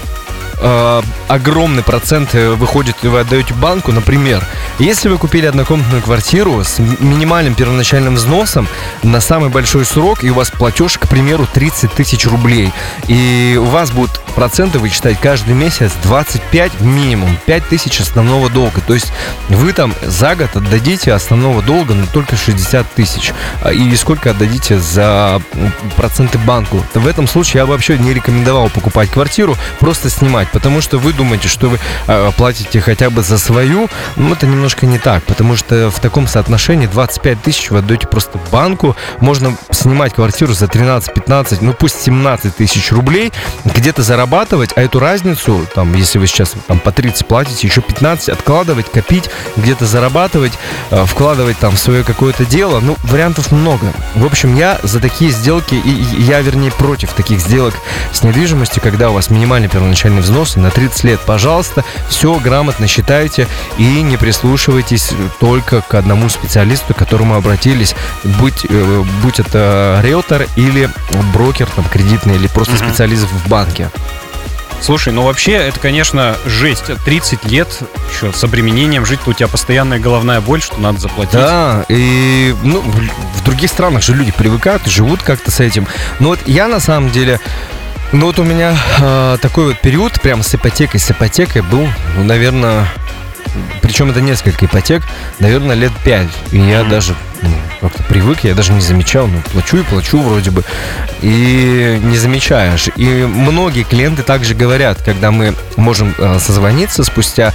э, 0.61 1.02
огромный 1.29 1.83
процент 1.83 2.35
э, 2.35 2.50
выходит, 2.50 2.97
вы 3.02 3.21
отдаете 3.21 3.55
банку. 3.55 3.93
Например, 3.93 4.45
если 4.79 5.09
вы 5.09 5.19
купили 5.19 5.47
однокомнатную 5.47 6.02
квартиру 6.02 6.62
с 6.62 6.79
минимальным 6.79 7.55
первоначальным 7.55 8.14
взносом 8.14 8.69
на 9.02 9.21
самый 9.21 9.50
большой 9.50 9.85
срок, 9.85 10.25
и 10.25 10.31
у 10.31 10.35
вас 10.35 10.50
платеж, 10.50 10.99
к 10.99 11.09
примеру, 11.09 11.47
30 11.52 11.93
тысяч 11.93 12.26
рублей, 12.26 12.73
и 13.09 13.59
у 13.61 13.64
вас 13.64 13.90
будут 13.90 14.21
проценты 14.31 14.79
вычитать 14.79 15.19
каждый 15.21 15.55
месяц 15.55 15.93
25 16.05 16.81
минимум, 16.81 17.37
5 17.47 17.69
тысяч 17.69 18.00
основного 18.00 18.49
долга. 18.49 18.81
То 18.81 18.95
есть 18.95 19.12
вы 19.49 19.73
там 19.73 19.95
за 20.02 20.35
год 20.35 20.57
отдадите 20.57 21.12
основного 21.12 21.62
долга 21.62 21.95
на 21.95 22.07
только 22.07 22.37
60 22.37 22.90
тысяч. 22.95 23.33
А, 23.62 23.73
И 23.73 23.95
сколько 23.97 24.31
отдадите 24.31 24.79
за 24.79 25.43
проценты 25.97 26.38
банку? 26.38 26.85
В 26.95 27.07
этом 27.07 27.26
случае 27.26 27.61
я 27.61 27.67
вообще 27.67 27.99
не 27.99 28.14
рекомендовал 28.14 28.71
покупать 28.71 29.11
квартиру, 29.11 29.57
просто 29.79 30.11
снимать, 30.11 30.50
потому 30.52 30.80
что 30.80 30.99
вы 30.99 31.12
думаете, 31.12 31.49
что 31.49 31.69
вы 31.69 31.78
э, 32.07 32.30
платите 32.37 32.80
хотя 32.80 33.11
бы 33.11 33.23
за 33.23 33.38
свою, 33.38 33.88
ну 34.16 34.33
это 34.33 34.47
немножко 34.47 34.87
не 34.87 34.99
так, 34.99 35.23
потому 35.25 35.57
что 35.57 35.90
в 35.90 36.00
таком 36.00 36.26
соотношении 36.26 36.87
25 36.87 37.42
тысяч 37.42 37.71
вы 37.71 37.78
отдаете 37.78 38.07
просто 38.07 38.38
банку, 38.50 38.97
можно 39.21 39.57
снимать 39.71 40.14
квартиру 40.14 40.52
за 40.52 40.66
13-15, 40.66 41.59
ну 41.61 41.73
пусть 41.73 42.00
17 42.02 42.57
тысяч 42.57 42.92
рублей, 42.92 43.33
где-то 43.64 44.02
зарабатывать, 44.02 44.73
а 44.76 44.83
эту 44.83 44.99
разницу, 44.99 45.66
там, 45.75 45.95
если 45.95 46.19
вы 46.19 46.26
сейчас 46.26 46.54
там 46.66 46.78
по 46.78 46.92
30 46.92 47.26
платите, 47.26 47.66
еще 47.66 47.80
15 47.80 48.28
откладывать, 48.28 48.90
копить, 48.90 49.30
где-то 49.57 49.87
зарабатывать, 49.87 50.52
э, 50.90 51.04
вкладывать 51.07 51.59
там 51.59 51.76
в 51.76 51.78
свое 51.78 52.04
какое-то 52.04 52.45
дело, 52.45 52.80
ну, 52.80 52.97
вариантов 53.04 53.52
много. 53.52 53.92
В 54.14 54.25
общем, 54.25 54.57
я 54.57 54.78
за 54.83 55.00
такие 55.00 55.30
сделки, 55.30 55.75
и 55.75 55.90
я, 56.23 56.40
вернее, 56.40 56.73
против 56.73 57.12
таких 57.12 57.40
сделок 57.40 57.75
с 58.12 58.23
недвижимостью, 58.23 58.83
когда 58.83 59.11
у 59.11 59.14
вас 59.14 59.30
минимальный 59.30 59.69
первоначальный 59.69 60.23
взнос 60.23 60.39
взносы 60.40 60.61
на 60.61 60.70
30 60.70 61.04
лет. 61.04 61.20
Пожалуйста, 61.26 61.85
все 62.09 62.38
грамотно 62.38 62.87
считайте 62.87 63.47
и 63.78 64.02
не 64.02 64.16
прислушивайтесь 64.16 65.11
только 65.38 65.82
к 65.82 65.94
одному 65.94 66.28
специалисту, 66.28 66.94
к 66.94 66.97
которому 66.99 67.35
обратились, 67.35 67.94
будь, 68.25 68.64
э, 68.68 69.04
будь 69.23 69.38
это 69.40 70.00
риэлтор 70.02 70.47
или 70.56 70.88
брокер 71.32 71.66
там 71.66 71.85
кредитный 71.85 72.37
или 72.37 72.47
просто 72.47 72.75
Мгм. 72.76 72.88
специалист 72.88 73.25
в 73.25 73.49
банке. 73.49 73.90
Слушай, 74.80 75.12
ну 75.12 75.25
вообще, 75.25 75.52
это, 75.52 75.78
конечно, 75.78 76.37
жесть. 76.47 76.85
30 77.04 77.44
лет 77.44 77.68
еще 78.11 78.32
с 78.32 78.42
обременением 78.42 79.04
жить, 79.04 79.20
у 79.26 79.32
тебя 79.35 79.47
постоянная 79.47 79.99
головная 79.99 80.40
боль, 80.40 80.62
что 80.62 80.80
надо 80.80 80.99
заплатить. 80.99 81.35
Да, 81.35 81.85
и 81.90 82.54
ну, 82.62 82.80
в, 82.80 83.38
в 83.40 83.44
других 83.44 83.68
странах 83.70 84.02
же 84.02 84.14
люди 84.14 84.32
привыкают 84.32 84.87
и 84.87 84.90
живут 84.90 85.23
как-то 85.23 85.50
с 85.50 85.61
этим. 85.61 85.87
Но 86.18 86.28
вот 86.30 86.38
я 86.47 86.66
на 86.66 86.80
самом 86.80 87.11
деле, 87.11 87.40
ну 88.12 88.26
вот 88.26 88.38
у 88.38 88.45
меня 88.45 88.76
э, 89.00 89.38
такой 89.40 89.67
вот 89.69 89.79
период 89.81 90.21
прям 90.21 90.43
с 90.43 90.55
ипотекой, 90.55 90.99
с 91.00 91.11
ипотекой 91.11 91.62
был, 91.62 91.88
ну, 92.17 92.25
наверное, 92.25 92.87
причем 93.83 94.11
это 94.11 94.21
несколько 94.21 94.67
ипотек, 94.67 95.02
наверное, 95.38 95.76
лет 95.76 95.93
пять. 96.05 96.31
И 96.52 96.59
я 96.59 96.81
Мгм. 96.81 96.90
даже 96.90 97.14
ну, 97.43 97.50
как-то 97.80 98.02
привык, 98.04 98.44
я 98.44 98.54
даже 98.54 98.72
не 98.72 98.80
замечал, 98.80 99.26
ну, 99.26 99.40
плачу 99.52 99.78
и 99.78 99.82
плачу 99.82 100.20
вроде 100.20 100.50
бы, 100.50 100.64
и 101.22 101.99
не 102.02 102.16
замечаешь. 102.16 102.88
И 102.96 103.04
многие 103.25 103.82
клиенты 103.82 104.22
также 104.22 104.54
говорят, 104.54 105.02
когда 105.02 105.30
мы 105.30 105.54
можем 105.76 106.14
э, 106.18 106.38
созвониться 106.38 107.04
спустя 107.04 107.52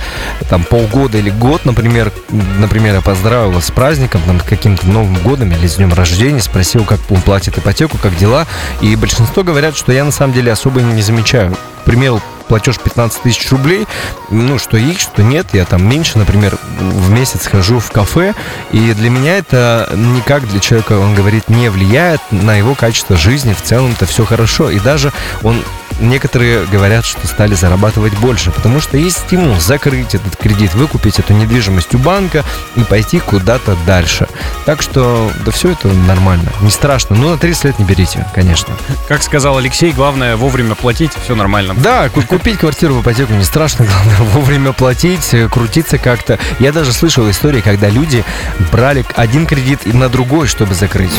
там 0.49 0.63
полгода 0.63 1.17
или 1.17 1.29
год, 1.29 1.65
например, 1.65 2.11
например, 2.59 2.95
я 2.95 3.01
поздравил 3.01 3.51
вас 3.51 3.65
с 3.65 3.71
праздником, 3.71 4.21
там, 4.25 4.39
каким-то 4.39 4.87
Новым 4.87 5.15
годом 5.15 5.51
или 5.51 5.67
с 5.67 5.75
днем 5.75 5.93
рождения, 5.93 6.41
спросил, 6.41 6.85
как 6.85 6.99
он 7.09 7.21
платит 7.21 7.57
ипотеку, 7.57 7.97
как 7.97 8.15
дела, 8.17 8.45
и 8.81 8.95
большинство 8.95 9.43
говорят, 9.43 9.75
что 9.75 9.91
я 9.91 10.03
на 10.03 10.11
самом 10.11 10.33
деле 10.33 10.51
особо 10.51 10.81
не 10.81 11.01
замечаю. 11.01 11.55
К 11.81 11.85
примеру, 11.85 12.21
платеж 12.45 12.77
15 12.79 13.21
тысяч 13.21 13.49
рублей, 13.51 13.87
ну, 14.29 14.57
что 14.59 14.77
есть, 14.77 15.01
что 15.01 15.23
нет, 15.23 15.47
я 15.53 15.65
там 15.65 15.87
меньше, 15.87 16.17
например, 16.17 16.57
в 16.79 17.09
месяц 17.09 17.47
хожу 17.47 17.79
в 17.79 17.91
кафе, 17.91 18.33
и 18.71 18.93
для 18.93 19.09
меня 19.09 19.37
это 19.37 19.89
никак 19.93 20.47
для 20.47 20.59
человека, 20.59 20.99
он 20.99 21.15
говорит, 21.15 21.49
не 21.49 21.69
влияет 21.69 22.21
на 22.31 22.55
его 22.55 22.75
качество 22.75 23.15
жизни, 23.15 23.53
в 23.53 23.61
целом-то 23.61 24.05
все 24.05 24.25
хорошо, 24.25 24.69
и 24.69 24.79
даже 24.79 25.11
он 25.43 25.61
Некоторые 25.99 26.65
говорят, 26.65 27.05
что 27.05 27.25
стали 27.27 27.53
зарабатывать 27.55 28.13
больше, 28.17 28.51
потому 28.51 28.79
что 28.81 28.97
есть 28.97 29.17
стимул 29.17 29.59
закрыть 29.59 30.15
этот 30.15 30.35
кредит, 30.35 30.73
выкупить 30.73 31.19
эту 31.19 31.33
недвижимость 31.33 31.95
у 31.95 31.97
банка 31.97 32.43
и 32.75 32.81
пойти 32.81 33.19
куда-то 33.19 33.75
дальше. 33.85 34.27
Так 34.65 34.81
что, 34.81 35.31
да 35.45 35.51
все 35.51 35.71
это 35.71 35.87
нормально, 35.87 36.51
не 36.61 36.69
страшно. 36.69 37.15
Ну, 37.15 37.29
на 37.31 37.37
30 37.37 37.63
лет 37.65 37.79
не 37.79 37.85
берите, 37.85 38.25
конечно. 38.33 38.73
Как 39.07 39.23
сказал 39.23 39.57
Алексей, 39.57 39.91
главное 39.91 40.35
вовремя 40.35 40.75
платить, 40.75 41.11
все 41.23 41.35
нормально. 41.35 41.73
Да, 41.75 42.09
ку- 42.09 42.21
купить 42.23 42.59
квартиру 42.59 42.95
в 42.95 43.01
ипотеку 43.01 43.33
не 43.33 43.43
страшно, 43.43 43.85
главное 44.05 44.29
вовремя 44.33 44.73
платить, 44.73 45.33
э, 45.33 45.47
крутиться 45.47 45.97
как-то. 45.97 46.39
Я 46.59 46.71
даже 46.71 46.91
слышал 46.93 47.29
истории, 47.29 47.61
когда 47.61 47.89
люди 47.89 48.23
брали 48.71 49.05
один 49.15 49.45
кредит 49.45 49.81
и 49.85 49.93
на 49.93 50.09
другой, 50.09 50.47
чтобы 50.47 50.73
закрыть. 50.75 51.11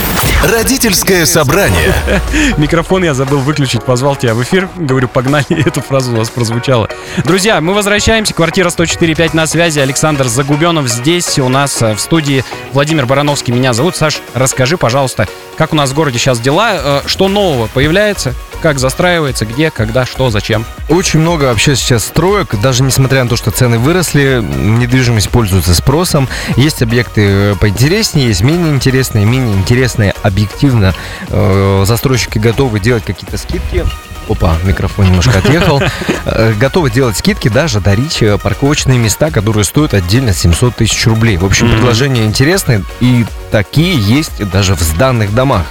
Родительское 0.45 1.25
собрание. 1.27 1.95
Микрофон 2.57 3.05
я 3.05 3.15
забыл 3.15 3.39
выключить, 3.41 3.85
позвал 3.85 4.17
тебя 4.17 4.35
в 4.35 4.43
эфир. 4.43 4.66
Говорю, 4.77 5.09
погнали, 5.09 5.47
эту 5.67 5.81
фразу 5.81 6.13
у 6.13 6.17
вас 6.17 6.31
прозвучала. 6.31 6.89
Друзья, 7.25 7.61
мы 7.61 7.75
возвращаемся. 7.75 8.35
Квартира 8.35 8.69
104.5 8.71 9.31
на 9.35 9.47
связи. 9.47 9.79
Александр 9.79 10.27
Загубенов 10.27 10.89
здесь 10.89 11.39
у 11.39 11.49
нас 11.49 11.81
э, 11.83 11.95
в 11.95 12.01
студии. 12.01 12.45
Владимир 12.73 13.07
Барановский 13.07 13.53
меня 13.53 13.73
зовут. 13.73 13.97
Саш, 13.97 14.21
расскажи, 14.35 14.77
пожалуйста, 14.77 15.29
как 15.57 15.73
у 15.73 15.77
нас 15.77 15.91
в 15.91 15.95
городе 15.95 16.19
сейчас 16.19 16.41
дела? 16.41 16.73
Э, 16.75 17.01
Что 17.07 17.29
нового 17.29 17.67
появляется? 17.69 18.35
Как 18.63 18.79
застраивается? 18.79 19.45
Где? 19.45 19.71
Когда? 19.71 20.07
Что? 20.07 20.31
Зачем? 20.31 20.65
Очень 20.89 21.21
много 21.21 21.45
вообще 21.45 21.77
сейчас 21.77 22.05
строек, 22.05 22.55
даже 22.61 22.83
несмотря 22.83 23.23
на 23.23 23.29
то, 23.29 23.37
что 23.37 23.51
цены 23.51 23.79
выросли, 23.79 24.43
недвижимость 24.43 25.29
пользуется 25.31 25.75
спросом. 25.75 26.29
Есть 26.57 26.83
объекты 26.83 27.21
э, 27.23 27.55
поинтереснее, 27.61 28.29
есть 28.29 28.41
менее 28.43 28.73
интересные, 28.75 29.25
менее 29.27 29.55
интересные 29.55 30.15
объективно. 30.23 30.95
э, 31.29 31.85
застройщики 31.87 32.39
готовы 32.39 32.81
делать 32.81 33.05
какие-то 33.05 33.37
скидки. 33.37 33.85
Опа, 34.29 34.57
микрофон 34.65 35.07
немножко 35.07 35.39
отъехал. 35.39 35.81
Э, 36.29 36.53
Готовы 36.55 36.91
делать 36.91 37.17
скидки, 37.17 37.47
даже 37.47 37.79
дарить 37.81 38.21
э, 38.21 38.37
парковочные 38.37 38.99
места, 38.99 39.31
которые 39.31 39.63
стоят 39.63 39.95
отдельно 39.95 40.33
700 40.35 40.75
тысяч 40.75 41.07
рублей. 41.07 41.37
В 41.37 41.45
общем, 41.45 41.71
предложения 41.71 42.25
интересные, 42.25 42.83
и 42.99 43.25
такие 43.53 43.97
есть 43.97 44.45
даже 44.51 44.75
в 44.75 44.81
сданных 44.81 45.33
домах. 45.33 45.65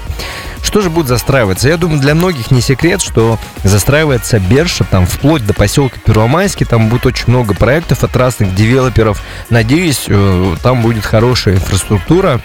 Что 0.64 0.82
же 0.82 0.90
будет 0.90 1.08
застраиваться? 1.08 1.68
Я 1.68 1.76
думаю, 1.78 2.00
для 2.00 2.16
многих 2.16 2.52
не 2.52 2.62
секрет, 2.62 3.02
что 3.02 3.38
застраивается 3.64 4.40
Берша, 4.40 4.86
там, 4.86 5.06
вплоть 5.06 5.46
до 5.46 5.54
поселка 5.54 5.98
Первомайский, 6.06 6.66
там 6.66 6.88
будет 6.88 7.06
очень 7.06 7.26
много 7.28 7.54
проектов 7.54 8.04
от 8.04 8.16
разных 8.16 8.56
девелоперов. 8.56 9.22
Надеюсь, 9.50 10.06
э, 10.08 10.56
там 10.64 10.82
будет 10.82 11.06
хорошая 11.06 11.56
инфраструктура, 11.56 12.40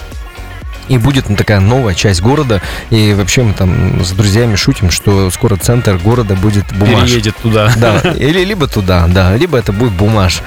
и 0.90 0.98
будет 0.98 1.28
ну, 1.28 1.36
такая 1.36 1.60
новая 1.60 1.94
часть 1.94 2.20
города. 2.20 2.60
И 2.90 3.14
вообще 3.14 3.42
мы 3.44 3.54
там 3.54 4.04
с 4.04 4.10
друзьями 4.10 4.56
шутим, 4.56 4.90
что 4.90 5.30
скоро 5.30 5.56
центр 5.56 5.96
города 5.96 6.34
будет 6.34 6.64
бумаж. 6.76 7.08
Переедет 7.08 7.36
туда. 7.36 7.72
Да, 7.76 8.00
или 8.18 8.44
либо 8.44 8.66
туда, 8.66 9.06
да, 9.06 9.36
либо 9.36 9.56
это 9.56 9.72
будет 9.72 9.92
бумаж. 9.92 10.42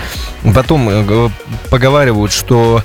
Потом 0.54 0.90
э, 0.90 1.30
поговаривают, 1.70 2.34
что 2.34 2.84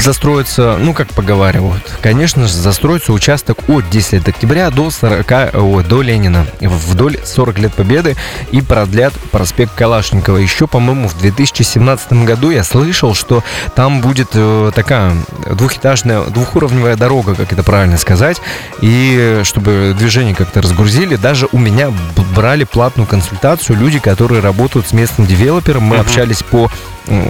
застроится, 0.00 0.78
ну 0.80 0.94
как 0.94 1.08
поговаривают, 1.08 1.82
конечно 2.00 2.46
же, 2.46 2.54
застроится 2.54 3.12
участок 3.12 3.68
от 3.68 3.90
10 3.90 4.12
лет 4.14 4.28
октября 4.28 4.70
до 4.70 4.90
40, 4.90 5.30
о, 5.54 5.82
до 5.82 6.00
Ленина, 6.00 6.46
вдоль 6.60 7.18
40 7.22 7.58
лет 7.58 7.74
Победы 7.74 8.16
и 8.52 8.62
продлят 8.62 9.12
проспект 9.30 9.74
Калашникова. 9.74 10.38
Еще, 10.38 10.66
по-моему, 10.66 11.08
в 11.08 11.18
2017 11.18 12.24
году 12.24 12.50
я 12.50 12.64
слышал, 12.64 13.14
что 13.14 13.44
там 13.74 14.00
будет 14.00 14.30
э, 14.32 14.72
такая 14.74 15.12
двухэтажная, 15.50 16.22
двухуровневая 16.22 16.77
дорога, 16.96 17.34
как 17.34 17.52
это 17.52 17.62
правильно 17.62 17.98
сказать, 17.98 18.40
и 18.80 19.40
чтобы 19.44 19.94
движение 19.98 20.34
как-то 20.34 20.62
разгрузили, 20.62 21.16
даже 21.16 21.48
у 21.52 21.58
меня 21.58 21.92
брали 22.34 22.64
платную 22.64 23.06
консультацию 23.06 23.78
люди, 23.78 23.98
которые 23.98 24.40
работают 24.40 24.86
с 24.86 24.92
местным 24.92 25.26
девелопером. 25.26 25.82
Мы 25.84 25.96
Мгм. 25.96 26.06
общались 26.06 26.42
по 26.42 26.70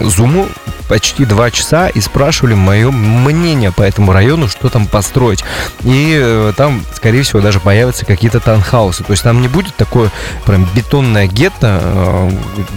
зуму 0.04 0.48
почти 0.88 1.24
два 1.24 1.50
часа 1.50 1.88
и 1.88 2.00
спрашивали 2.00 2.54
мое 2.54 2.90
мнение 2.90 3.70
по 3.70 3.82
этому 3.82 4.12
району, 4.12 4.48
что 4.48 4.68
там 4.68 4.86
построить. 4.86 5.44
И 5.82 6.18
э, 6.20 6.52
там, 6.56 6.84
скорее 6.94 7.22
всего, 7.22 7.40
даже 7.40 7.60
появятся 7.60 8.06
какие-то 8.06 8.40
таунхаусы. 8.40 9.04
То 9.04 9.12
есть 9.12 9.22
там 9.22 9.40
не 9.40 9.48
будет 9.48 9.76
такое 9.76 10.10
прям 10.46 10.66
бетонное 10.74 11.26
гетто, 11.26 11.80
э, 11.82 12.30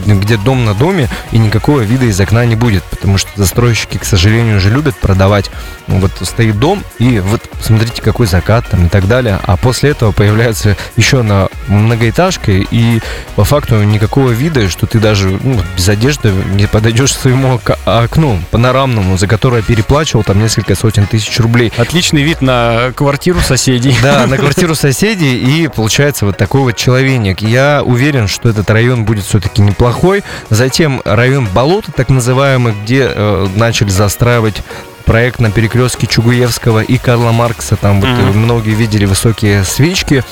где 0.06 0.38
дом 0.38 0.66
на 0.66 0.74
доме, 0.74 1.10
и 1.32 1.38
никакого 1.38 1.80
вида 1.80 2.06
из 2.06 2.20
окна 2.20 2.46
не 2.46 2.56
будет. 2.56 2.84
Потому 2.84 3.18
что 3.18 3.30
застройщики, 3.36 3.98
к 3.98 4.04
сожалению, 4.04 4.58
уже 4.58 4.70
любят 4.70 4.98
продавать. 4.98 5.50
Ну, 5.88 6.00
вот 6.00 6.12
стоит 6.22 6.60
дом, 6.60 6.84
и 7.00 7.20
вот 7.20 7.42
смотрите, 7.62 8.02
какой 8.02 8.28
закат 8.28 8.70
там 8.70 8.88
и 8.88 8.90
так 8.90 9.08
далее. 9.08 9.40
А 9.44 9.56
после 9.56 9.92
этого 9.92 10.12
появляется 10.12 10.76
еще 10.98 11.22
на 11.22 11.48
многоэтажке, 11.68 12.66
и 12.72 13.02
по 13.36 13.44
факту 13.44 13.82
никакого 13.84 14.32
вида, 14.32 14.70
что 14.70 14.86
ты 14.88 15.00
даже 15.00 15.30
ну, 15.44 15.60
без 15.76 15.90
одежды 15.90 16.32
не 16.54 16.68
подойдешь 16.68 17.14
к 17.14 17.20
своему 17.20 17.60
окну 17.86 18.40
панорамному, 18.52 19.18
за 19.18 19.28
которое 19.28 19.62
переплачивал 19.62 20.24
там 20.24 20.40
несколько 20.40 20.76
сотен 20.76 21.08
тысяч 21.08 21.40
рублей. 21.40 21.72
Отличный 21.78 22.24
вид 22.24 22.42
на 22.42 22.92
квартиру 22.96 23.40
соседей. 23.40 23.96
Да, 24.02 24.26
на 24.28 24.38
квартиру 24.40 24.76
соседей, 24.76 25.38
и 25.38 25.68
получается 25.68 26.26
вот 26.26 26.38
такой 26.38 26.62
вот 26.62 26.76
человек. 26.76 27.02
Я 27.42 27.82
уверен, 27.84 28.28
что 28.28 28.50
этот 28.50 28.70
район 28.70 29.06
будет 29.06 29.26
все-таки 29.26 29.62
неплохой. 29.62 30.24
Затем 30.50 31.02
район 31.04 31.48
Болота, 31.54 31.92
так 31.92 32.10
называемый, 32.10 32.74
где 32.84 33.12
э, 33.14 33.48
начали 33.56 33.90
застраивать 33.90 34.62
проект 35.06 35.40
на 35.40 35.52
перекрестке 35.52 36.08
Чугуевского 36.08 36.82
и 36.82 36.98
Карла 36.98 37.32
Маркса. 37.32 37.76
Там 37.76 38.00
вот 38.02 38.10
Мгм. 38.10 38.40
многие 38.40 38.74
видели 38.76 39.06
высокие 39.06 39.64
свечки. 39.64 40.24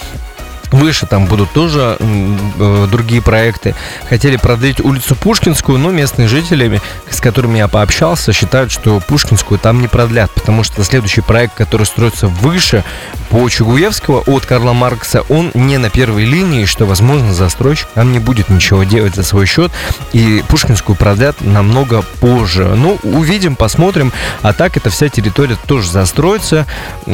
Выше 0.72 1.06
там 1.06 1.26
будут 1.26 1.52
тоже 1.52 1.98
э, 2.00 2.88
другие 2.92 3.22
проекты. 3.22 3.76
Хотели 4.08 4.38
продлить 4.38 4.80
улицу 4.80 5.16
Пушкинскую, 5.16 5.80
но 5.80 5.92
местные 5.92 6.28
жители, 6.28 6.82
с 7.10 7.20
которыми 7.20 7.58
я 7.58 7.68
пообщался, 7.68 8.34
считают, 8.34 8.72
что 8.72 9.00
Пушкинскую 9.00 9.60
там 9.60 9.82
не 9.82 9.88
продлят, 9.88 10.32
потому 10.32 10.64
что 10.64 10.84
следующий 10.84 11.22
проект, 11.22 11.56
который 11.56 11.86
строится 11.86 12.28
выше 12.28 12.84
по 13.30 13.48
Чугуевского 13.50 14.22
от 14.22 14.46
Карла 14.46 14.74
Маркса, 14.74 15.24
он 15.30 15.52
не 15.54 15.78
на 15.78 15.90
первой 15.90 16.26
линии, 16.26 16.66
что, 16.66 16.86
возможно, 16.86 17.34
застройщик 17.34 17.88
там 17.94 18.12
не 18.12 18.20
будет 18.20 18.50
ничего 18.50 18.84
делать 18.84 19.16
за 19.16 19.24
свой 19.24 19.46
счет, 19.46 19.72
и 20.14 20.44
Пушкинскую 20.48 20.96
продлят 20.96 21.42
намного 21.42 22.04
позже. 22.20 22.74
Ну, 22.76 23.00
увидим, 23.04 23.56
посмотрим. 23.56 24.12
А 24.42 24.54
так 24.54 24.78
эта 24.78 24.90
вся 24.90 25.10
территория 25.10 25.58
тоже 25.68 25.90
застроится. 25.90 26.66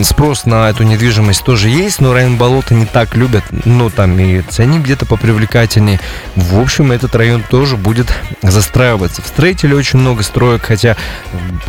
Спрос 0.03 0.45
на 0.45 0.69
эту 0.69 0.83
недвижимость 0.83 1.43
тоже 1.43 1.69
есть, 1.69 2.01
но 2.01 2.13
район 2.13 2.37
болота 2.37 2.73
не 2.73 2.85
так 2.85 3.15
любят. 3.15 3.44
Ну, 3.65 3.89
там 3.89 4.19
и 4.19 4.41
ценник 4.41 4.81
где-то 4.83 5.05
попривлекательнее. 5.05 5.99
В 6.35 6.59
общем, 6.59 6.91
этот 6.91 7.15
район 7.15 7.43
тоже 7.49 7.77
будет 7.77 8.13
застраиваться. 8.41 9.21
В 9.21 9.27
строителе 9.27 9.75
очень 9.75 9.99
много 9.99 10.23
строек, 10.23 10.63
хотя 10.63 10.95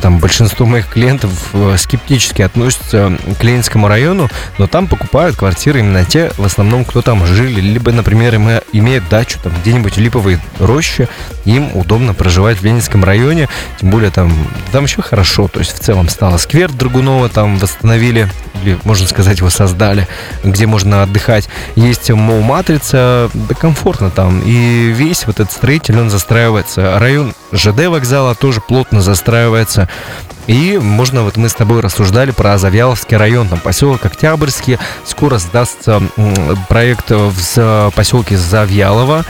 там 0.00 0.18
большинство 0.18 0.66
моих 0.66 0.88
клиентов 0.88 1.30
э, 1.52 1.76
скептически 1.78 2.42
относятся 2.42 3.16
к 3.38 3.42
Ленинскому 3.42 3.88
району. 3.88 4.28
но 4.58 4.66
там 4.66 4.86
покупают 4.86 5.36
квартиры 5.36 5.80
именно 5.80 6.04
те, 6.04 6.30
в 6.36 6.44
основном, 6.44 6.84
кто 6.84 7.02
там 7.02 7.26
жили, 7.26 7.60
либо, 7.60 7.92
например, 7.92 8.34
име- 8.34 8.62
имеют 8.72 9.08
дачу 9.08 9.38
там 9.42 9.52
где-нибудь 9.60 9.96
в 9.96 10.00
Липовой 10.00 10.38
роще, 10.58 11.08
им 11.44 11.70
удобно 11.76 12.14
проживать 12.14 12.58
в 12.58 12.64
Ленинском 12.64 13.04
районе, 13.04 13.48
тем 13.80 13.90
более 13.90 14.10
там, 14.10 14.32
там 14.72 14.84
еще 14.84 15.02
хорошо, 15.02 15.48
то 15.48 15.60
есть 15.60 15.72
в 15.72 15.80
целом 15.80 16.08
стало 16.08 16.36
сквер 16.38 16.72
Драгунова, 16.72 17.28
там 17.28 17.58
восстановили, 17.58 18.28
или, 18.62 18.78
можно 18.84 19.06
сказать, 19.06 19.38
его 19.38 19.50
создали, 19.50 20.08
где 20.44 20.66
можно 20.66 21.02
отдыхать. 21.02 21.48
Есть 21.74 22.10
МОУ 22.10 22.42
Матрица, 22.42 23.30
да 23.34 23.54
комфортно 23.54 24.10
там, 24.10 24.40
и 24.44 24.92
весь 24.92 25.26
вот 25.26 25.40
этот 25.40 25.52
строитель, 25.52 25.98
он 25.98 26.10
застраивается. 26.10 26.98
Район 26.98 27.34
ЖД 27.52 27.86
вокзала 27.86 28.34
тоже 28.34 28.60
плотно 28.60 29.00
застраивается. 29.00 29.88
И 30.46 30.78
можно, 30.80 31.22
вот 31.22 31.36
мы 31.36 31.48
с 31.48 31.54
тобой 31.54 31.80
рассуждали 31.80 32.30
про 32.30 32.56
Завьяловский 32.56 33.16
район, 33.16 33.48
там 33.48 33.58
поселок 33.58 34.06
Октябрьский, 34.06 34.78
скоро 35.04 35.38
сдастся 35.38 36.00
проект 36.68 37.10
в 37.10 37.92
поселке 37.94 38.36
Завьялово. 38.36 39.24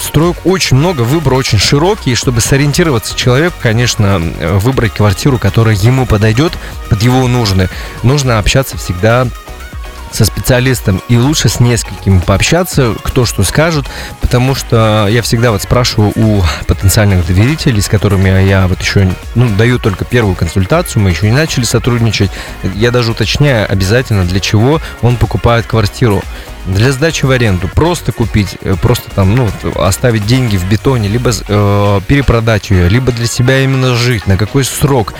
Строек 0.00 0.36
очень 0.44 0.76
много, 0.76 1.02
выбор 1.02 1.34
очень 1.34 1.58
широкий, 1.58 2.12
и 2.12 2.14
чтобы 2.14 2.40
сориентироваться 2.40 3.16
человеку, 3.16 3.56
конечно, 3.60 4.20
э, 4.38 4.58
выбрать 4.58 4.94
квартиру, 4.94 5.38
которая 5.38 5.74
ему 5.74 6.06
подойдет, 6.06 6.52
под 6.88 7.02
его 7.02 7.26
нужды, 7.26 7.68
нужно 8.04 8.38
общаться 8.38 8.76
всегда 8.76 9.26
со 10.14 10.24
специалистом 10.24 11.02
и 11.08 11.16
лучше 11.16 11.48
с 11.48 11.60
несколькими 11.60 12.20
пообщаться, 12.20 12.94
кто 13.02 13.24
что 13.24 13.42
скажет, 13.42 13.86
потому 14.20 14.54
что 14.54 15.06
я 15.10 15.22
всегда 15.22 15.50
вот 15.50 15.62
спрашиваю 15.62 16.12
у 16.16 16.42
потенциальных 16.66 17.26
доверителей, 17.26 17.80
с 17.80 17.88
которыми 17.88 18.28
я 18.46 18.66
вот 18.66 18.80
еще 18.80 19.10
ну, 19.34 19.48
даю 19.56 19.78
только 19.78 20.04
первую 20.04 20.34
консультацию, 20.34 21.02
мы 21.02 21.10
еще 21.10 21.26
не 21.26 21.36
начали 21.36 21.64
сотрудничать, 21.64 22.30
я 22.74 22.90
даже 22.90 23.12
уточняю 23.12 23.70
обязательно, 23.70 24.24
для 24.24 24.40
чего 24.40 24.80
он 25.02 25.16
покупает 25.16 25.66
квартиру. 25.66 26.22
Для 26.66 26.92
сдачи 26.92 27.24
в 27.24 27.30
аренду. 27.30 27.66
Просто 27.66 28.12
купить, 28.12 28.58
э, 28.60 28.74
просто 28.80 29.10
там, 29.10 29.34
ну, 29.34 29.48
оставить 29.76 30.26
деньги 30.26 30.58
в 30.58 30.68
бетоне, 30.68 31.08
либо 31.08 31.30
э, 31.30 32.00
перепродать 32.06 32.68
ее, 32.68 32.90
либо 32.90 33.10
для 33.10 33.26
себя 33.26 33.60
именно 33.60 33.94
жить, 33.94 34.26
на 34.26 34.36
какой 34.36 34.64
срок, 34.64 35.14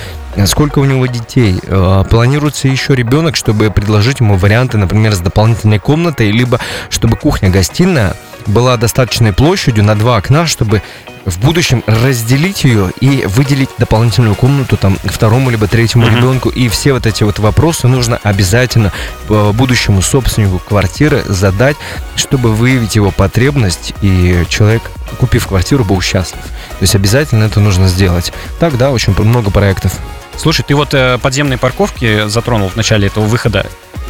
сколько 0.46 0.78
у 0.78 0.84
него 0.84 1.06
детей, 1.06 1.58
э, 1.62 2.04
планируется 2.08 2.68
еще 2.68 2.94
ребенок, 2.94 3.36
чтобы 3.36 3.70
предложить 3.70 4.20
ему 4.20 4.36
варианты, 4.36 4.78
например, 4.78 5.14
с 5.14 5.18
дополнительной 5.18 5.78
комнатой, 5.78 6.30
либо 6.30 6.60
чтобы 6.90 7.16
кухня-гостиная 7.16 8.14
была 8.46 8.76
достаточной 8.76 9.32
площадью 9.32 9.84
на 9.84 9.94
два 9.94 10.16
окна, 10.16 10.46
чтобы 10.46 10.82
в 11.26 11.40
будущем 11.40 11.84
разделить 11.86 12.64
ее 12.64 12.90
и 13.00 13.26
выделить 13.26 13.68
дополнительную 13.76 14.34
комнату 14.34 14.78
там 14.78 14.96
второму 15.04 15.50
либо 15.50 15.66
третьему 15.66 16.06
Мгм. 16.06 16.16
ребенку. 16.16 16.48
И 16.48 16.68
все 16.68 16.94
вот 16.94 17.04
эти 17.06 17.22
вот 17.22 17.38
вопросы 17.38 17.86
нужно 17.86 18.18
обязательно 18.22 18.92
э, 19.28 19.52
будущему 19.52 20.00
собственнику 20.00 20.58
квартиры 20.58 21.22
задать, 21.26 21.76
чтобы 22.16 22.54
выявить 22.54 22.96
его 22.96 23.10
потребность, 23.10 23.92
и 24.00 24.44
человек, 24.48 24.82
купив 25.18 25.46
квартиру, 25.46 25.84
был 25.84 26.00
счастлив. 26.00 26.40
То 26.40 26.82
есть 26.82 26.94
обязательно 26.94 27.44
это 27.44 27.60
нужно 27.60 27.88
сделать. 27.88 28.32
Так, 28.58 28.78
да, 28.78 28.90
очень 28.90 29.14
много 29.18 29.50
проектов. 29.50 29.92
Слушай, 30.38 30.64
ты 30.66 30.74
вот 30.76 30.94
э, 30.94 31.18
подземные 31.18 31.58
парковки 31.58 32.28
затронул 32.28 32.68
в 32.68 32.76
начале 32.76 33.08
этого 33.08 33.24
выхода. 33.24 33.66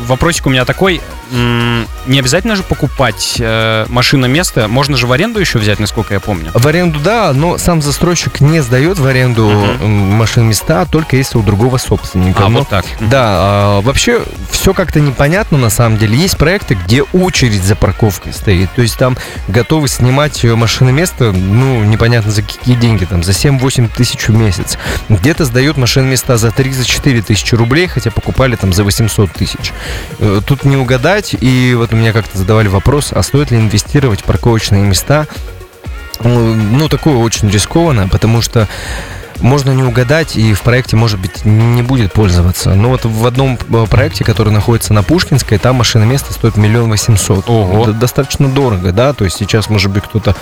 Вопросик 0.07 0.47
у 0.47 0.51
меня 0.51 0.65
такой. 0.65 1.01
Не 1.31 2.19
обязательно 2.19 2.57
же 2.57 2.63
покупать 2.63 3.37
э, 3.39 3.85
машина-место. 3.89 4.67
Можно 4.69 4.97
же 4.97 5.07
в 5.07 5.13
аренду 5.13 5.41
еще 5.41 5.59
взять, 5.59 5.79
насколько 5.79 6.15
я 6.15 6.21
помню. 6.21 6.51
В 6.55 6.67
аренду, 6.67 7.01
да, 7.01 7.33
но 7.35 7.59
сам 7.59 7.83
застройщик 7.83 8.41
не 8.41 8.61
сдает 8.63 8.99
в 8.99 9.07
аренду 9.07 9.47
м, 9.49 9.91
машин 10.17 10.45
места, 10.49 10.87
только 10.87 11.17
если 11.17 11.37
у 11.37 11.43
другого 11.43 11.77
собственника. 11.77 12.47
А, 12.47 12.49
Но 12.49 12.61
вот 12.61 12.69
так. 12.69 12.87
Да, 13.01 13.23
а, 13.25 13.81
вообще 13.83 14.23
все 14.51 14.73
как-то 14.73 15.01
непонятно 15.01 15.59
на 15.59 15.69
самом 15.69 15.99
деле. 15.99 16.17
Есть 16.17 16.39
проекты, 16.39 16.75
где 16.75 17.03
очередь 17.03 17.63
за 17.63 17.77
парковкой 17.77 18.33
стоит. 18.33 18.71
То 18.75 18.81
есть 18.81 18.97
там 18.97 19.19
готовы 19.49 19.89
снимать 19.89 20.43
э, 20.47 20.55
машины 20.55 20.93
место, 20.93 21.33
ну, 21.33 21.85
непонятно 21.85 22.31
за 22.31 22.43
какие 22.43 22.75
деньги, 22.75 23.05
там, 23.05 23.23
за 23.23 23.33
7-8 23.33 23.91
тысяч 23.95 24.29
в 24.29 24.35
месяц. 24.35 24.79
Где-то 25.11 25.45
сдают 25.45 25.77
машины 25.77 26.07
места 26.07 26.39
за 26.39 26.49
3-4 26.49 27.21
тысячи 27.23 27.55
рублей, 27.55 27.87
хотя 27.87 28.11
покупали 28.11 28.57
там 28.57 28.73
за 28.73 28.83
800 28.85 29.31
тысяч. 29.33 29.73
Э, 30.19 30.41
Тут 30.47 30.65
не 30.65 30.77
угадать, 30.77 31.35
и 31.39 31.75
вот 31.77 31.93
у 31.93 31.97
меня 31.97 32.13
как-то 32.13 32.39
задавали 32.39 32.69
вопрос, 32.69 33.13
а 33.13 33.23
стоит 33.23 33.51
ли 33.51 33.59
инвестировать 33.59 34.21
в 34.21 34.25
парковочные 34.25 34.83
места? 34.83 35.27
Ну, 36.23 36.55
ну, 36.55 36.89
такое 36.89 37.17
очень 37.17 37.49
рискованно, 37.49 38.09
потому 38.09 38.43
что 38.43 38.69
можно 39.41 39.71
не 39.71 39.85
угадать, 39.85 40.37
и 40.37 40.53
в 40.53 40.63
проекте, 40.63 40.97
может 40.97 41.21
быть, 41.21 41.45
не 41.45 41.83
будет 41.83 42.13
пользоваться. 42.13 42.75
Но 42.75 42.89
вот 42.89 43.05
в 43.05 43.25
одном 43.25 43.57
э, 43.71 43.87
проекте, 43.89 44.25
который 44.25 44.53
находится 44.53 44.93
на 44.93 45.05
Пушкинской, 45.05 45.59
там 45.59 45.77
машина 45.77 46.03
места 46.05 46.33
стоит 46.33 46.57
миллион 46.57 46.91
восемьсот. 46.91 47.49
Ого. 47.49 47.83
Это 47.83 47.93
достаточно 47.93 48.49
дорого, 48.49 48.93
да? 48.93 49.13
То 49.13 49.25
есть 49.25 49.37
сейчас, 49.37 49.71
может 49.71 49.93
быть, 49.93 50.03
кто-то 50.03 50.35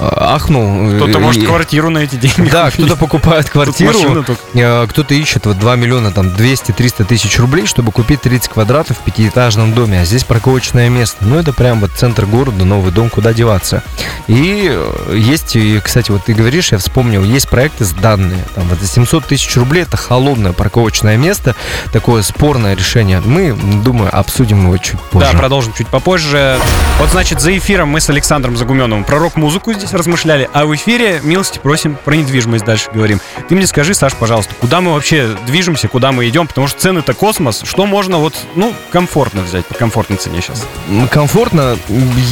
ахнул. 0.00 0.96
Кто-то 0.96 1.18
э, 1.18 1.20
может 1.20 1.42
и- 1.42 1.46
квартиру 1.46 1.90
на 1.90 1.98
эти 1.98 2.16
деньги 2.16 2.48
Да, 2.50 2.70
кто-то 2.70 2.96
покупает 2.96 3.50
квартиру, 3.50 4.24
э, 4.54 4.86
кто-то 4.88 5.14
ищет 5.14 5.46
вот 5.46 5.58
2 5.58 5.76
миллиона, 5.76 6.12
там, 6.12 6.28
200-300 6.28 7.04
тысяч 7.04 7.38
рублей, 7.38 7.66
чтобы 7.66 7.92
купить 7.92 8.20
30 8.22 8.48
квадратов 8.50 8.98
в 8.98 9.00
пятиэтажном 9.00 9.72
доме, 9.74 10.00
а 10.00 10.04
здесь 10.04 10.24
парковочное 10.24 10.88
место. 10.88 11.18
Ну, 11.20 11.38
это 11.38 11.52
прям 11.52 11.80
вот 11.80 11.90
центр 11.92 12.26
города, 12.26 12.64
новый 12.64 12.92
дом, 12.92 13.10
куда 13.10 13.32
деваться. 13.32 13.82
И 14.26 14.68
э, 14.70 15.16
есть, 15.16 15.56
и, 15.56 15.80
кстати, 15.80 16.10
вот 16.10 16.24
ты 16.24 16.34
говоришь, 16.34 16.72
я 16.72 16.78
вспомнил, 16.78 17.22
есть 17.24 17.48
проекты 17.48 17.84
сданные. 17.84 18.44
Там 18.54 18.64
вот 18.68 18.80
за 18.80 18.86
700 18.86 19.26
тысяч 19.26 19.56
рублей 19.56 19.82
это 19.82 19.96
холодное 19.96 20.52
парковочное 20.52 21.16
место, 21.16 21.54
такое 21.92 22.22
спорное 22.22 22.74
решение. 22.76 23.20
Мы, 23.24 23.52
думаю, 23.84 24.16
обсудим 24.16 24.64
его 24.66 24.76
чуть 24.78 25.00
позже. 25.00 25.32
Да, 25.32 25.38
продолжим 25.38 25.72
чуть 25.72 25.88
попозже. 25.88 26.58
Вот, 26.98 27.10
значит, 27.10 27.40
за 27.40 27.56
эфиром 27.56 27.88
мы 27.88 28.00
с 28.00 28.08
Александром 28.10 28.56
Загуменовым 28.56 29.04
про 29.04 29.18
рок-музыку 29.18 29.72
здесь 29.72 29.87
размышляли, 29.92 30.48
а 30.52 30.66
в 30.66 30.74
эфире, 30.74 31.20
милости 31.22 31.58
просим, 31.58 31.96
про 32.04 32.14
недвижимость 32.14 32.64
дальше 32.64 32.90
говорим. 32.92 33.20
Ты 33.48 33.54
мне 33.54 33.66
скажи, 33.66 33.94
Саш, 33.94 34.14
пожалуйста, 34.14 34.54
куда 34.60 34.80
мы 34.80 34.92
вообще 34.92 35.36
движемся, 35.46 35.88
куда 35.88 36.12
мы 36.12 36.28
идем, 36.28 36.46
потому 36.46 36.66
что 36.66 36.80
цены-то 36.80 37.14
космос, 37.14 37.62
что 37.64 37.86
можно 37.86 38.18
вот, 38.18 38.34
ну, 38.54 38.74
комфортно 38.90 39.42
взять, 39.42 39.66
по 39.66 39.74
комфортной 39.74 40.18
цене 40.18 40.40
сейчас? 40.40 40.66
Комфортно. 41.10 41.78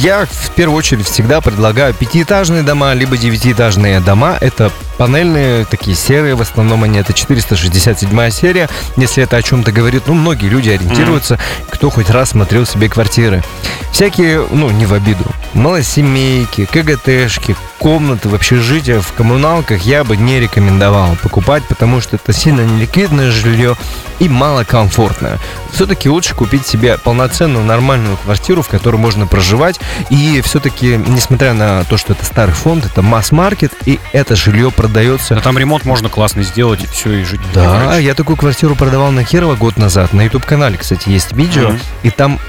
Я 0.01 0.25
в 0.25 0.51
первую 0.55 0.77
очередь 0.77 1.05
всегда 1.05 1.41
предлагаю 1.41 1.93
пятиэтажные 1.93 2.63
дома, 2.63 2.93
либо 2.93 3.17
девятиэтажные 3.17 3.99
дома. 3.99 4.37
Это 4.39 4.71
панельные, 4.97 5.65
такие 5.65 5.95
серые, 5.95 6.35
в 6.35 6.41
основном 6.41 6.83
они, 6.83 6.99
это 6.99 7.13
467 7.13 8.29
серия. 8.31 8.69
Если 8.97 9.23
это 9.23 9.37
о 9.37 9.41
чем-то 9.41 9.71
говорит, 9.71 10.03
ну, 10.07 10.13
многие 10.13 10.47
люди 10.47 10.69
ориентируются, 10.69 11.39
кто 11.69 11.89
хоть 11.89 12.09
раз 12.09 12.31
смотрел 12.31 12.65
себе 12.65 12.89
квартиры. 12.89 13.43
Всякие, 13.91 14.45
ну, 14.51 14.69
не 14.69 14.85
в 14.85 14.93
обиду, 14.93 15.23
малосемейки, 15.53 16.65
КГТшки, 16.65 17.55
комнаты 17.79 18.29
в 18.29 18.35
общежитиях, 18.35 19.03
в 19.03 19.13
коммуналках 19.13 19.83
я 19.83 20.03
бы 20.03 20.17
не 20.17 20.39
рекомендовал 20.39 21.15
покупать, 21.21 21.63
потому 21.67 22.01
что 22.01 22.15
это 22.15 22.33
сильно 22.33 22.61
неликвидное 22.61 23.31
жилье 23.31 23.75
и 24.19 24.27
малокомфортное. 24.27 25.37
Все-таки 25.71 26.09
лучше 26.09 26.33
купить 26.33 26.65
себе 26.65 26.97
полноценную 26.97 27.63
нормальную 27.63 28.17
квартиру, 28.17 28.63
в 28.63 28.67
которой 28.67 28.97
можно 28.97 29.27
проживать. 29.27 29.79
И 30.09 30.41
все-таки, 30.41 30.99
несмотря 31.07 31.53
на 31.53 31.83
то, 31.83 31.97
что 31.97 32.13
это 32.13 32.25
старый 32.25 32.55
фонд, 32.55 32.85
это 32.85 33.01
масс-маркет, 33.01 33.73
и 33.85 33.99
это 34.11 34.35
жилье 34.35 34.71
продается 34.71 34.86
Да 35.35 35.41
там 35.41 35.57
ремонт 35.57 35.85
можно 35.85 36.09
классно 36.09 36.43
сделать, 36.43 36.83
и 36.83 36.87
все, 36.87 37.11
и 37.13 37.23
жить. 37.23 37.41
да, 37.53 37.97
я 37.97 38.13
такую 38.13 38.37
квартиру 38.37 38.75
продавал 38.75 39.11
на 39.11 39.23
Кирова 39.23 39.55
год 39.55 39.77
назад. 39.77 40.13
На 40.13 40.21
YouTube-канале, 40.23 40.77
кстати, 40.77 41.09
есть 41.09 41.31
видео. 41.33 41.69
Мгм. 41.69 41.79
И 42.03 42.09
там 42.09 42.39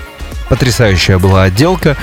потрясающая 0.49 1.19
была 1.19 1.43
отделка. 1.43 1.97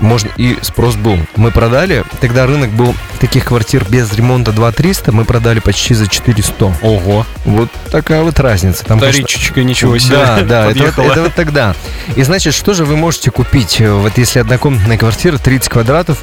Можно, 0.00 0.30
и 0.36 0.58
спрос 0.62 0.96
был. 0.96 1.18
Мы 1.36 1.52
продали, 1.52 2.04
тогда 2.20 2.46
рынок 2.46 2.70
был 2.70 2.96
таких 3.20 3.44
квартир 3.44 3.84
без 3.88 4.12
ремонта 4.12 4.50
2300, 4.50 5.12
мы 5.12 5.24
продали 5.24 5.60
почти 5.60 5.94
за 5.94 6.08
400. 6.08 6.74
Ого, 6.82 7.24
Вот 7.44 7.70
такая 7.92 8.22
вот 8.22 8.40
разница. 8.40 8.84
Там, 8.84 8.98
конечно, 8.98 9.22
вторичечка, 9.22 9.62
ничего 9.62 9.96
себе. 9.98 10.16
да, 10.16 10.40
да, 10.40 10.70
это 10.70 10.82
вот, 10.84 10.98
это 11.06 11.22
вот 11.22 11.34
тогда. 11.34 11.76
И 12.16 12.22
значит, 12.24 12.54
что 12.54 12.74
же 12.74 12.84
вы 12.84 12.96
можете 12.96 13.30
купить? 13.30 13.80
Э, 13.80 13.92
Вот 13.92 14.18
если 14.18 14.40
однокомнатная 14.40 14.98
квартира 14.98 15.38
30 15.38 15.68
квадратов, 15.68 16.18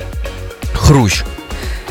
хрущ. 0.73 1.23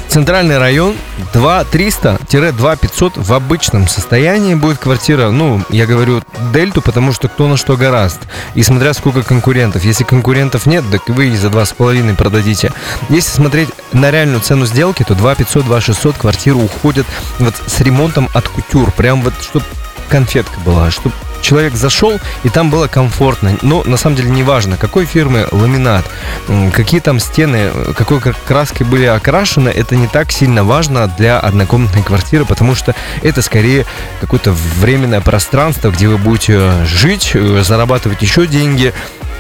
Центральный 0.09 0.59
район 0.59 0.97
2300-2500 1.35 3.13
в 3.23 3.33
обычном 3.33 3.87
состоянии 3.87 4.55
будет 4.55 4.79
квартира, 4.79 5.31
ну, 5.31 5.63
я 5.69 5.87
говорю 5.87 6.23
дельту, 6.53 6.81
потому 6.81 7.13
что 7.13 7.29
кто 7.29 7.47
на 7.47 7.59
что 7.59 7.77
гораст. 7.77 8.21
И 8.55 8.63
смотря 8.63 8.95
сколько 8.95 9.23
конкурентов. 9.23 9.85
Если 9.85 10.05
конкурентов 10.05 10.65
нет, 10.67 10.85
так 10.91 11.09
вы 11.09 11.29
и 11.29 11.37
за 11.37 11.49
2,5 11.49 12.17
продадите. 12.17 12.73
Если 13.11 13.31
смотреть 13.31 13.69
на 13.93 14.11
реальную 14.11 14.41
цену 14.41 14.65
сделки, 14.65 15.05
то 15.05 15.15
2500-2600 15.15 16.19
квартиры 16.19 16.57
уходят 16.57 17.07
вот 17.39 17.55
с 17.67 17.81
ремонтом 17.81 18.31
от 18.33 18.49
кутюр. 18.49 18.91
Прям 18.93 19.23
вот, 19.23 19.35
чтобы 19.43 19.67
конфетка 20.09 20.59
была, 20.61 20.91
чтобы 20.91 21.15
человек 21.41 21.75
зашел, 21.75 22.19
и 22.45 22.49
там 22.49 22.71
было 22.71 22.87
комфортно. 22.87 23.57
Но 23.63 23.83
на 23.85 23.97
самом 23.97 24.17
деле 24.17 24.31
не 24.31 24.43
важно, 24.43 24.77
какой 24.77 25.05
фирмы 25.07 25.47
ламинат, 25.51 26.05
какие 26.73 27.01
там 27.01 27.19
стены, 27.21 27.71
э, 27.73 27.93
какой 27.97 28.21
кра- 28.21 28.35
краской 28.47 28.87
были 28.87 29.05
окрашены, 29.05 29.69
это 29.69 29.97
не 29.97 30.07
так 30.07 30.33
сильно 30.33 30.65
важно 30.65 31.07
для 31.19 31.39
однокомнатной 31.39 32.03
квартиры, 32.03 32.45
потому 32.45 32.75
что 32.75 32.95
это 33.23 33.43
скорее 33.43 33.87
какое-то 34.21 34.53
временное 34.53 35.21
пространство, 35.21 35.91
где 35.91 36.09
вы 36.09 36.19
будете 36.19 36.85
жить, 36.87 37.33
э, 37.35 37.63
зарабатывать 37.65 38.23
еще 38.23 38.47
деньги, 38.47 38.93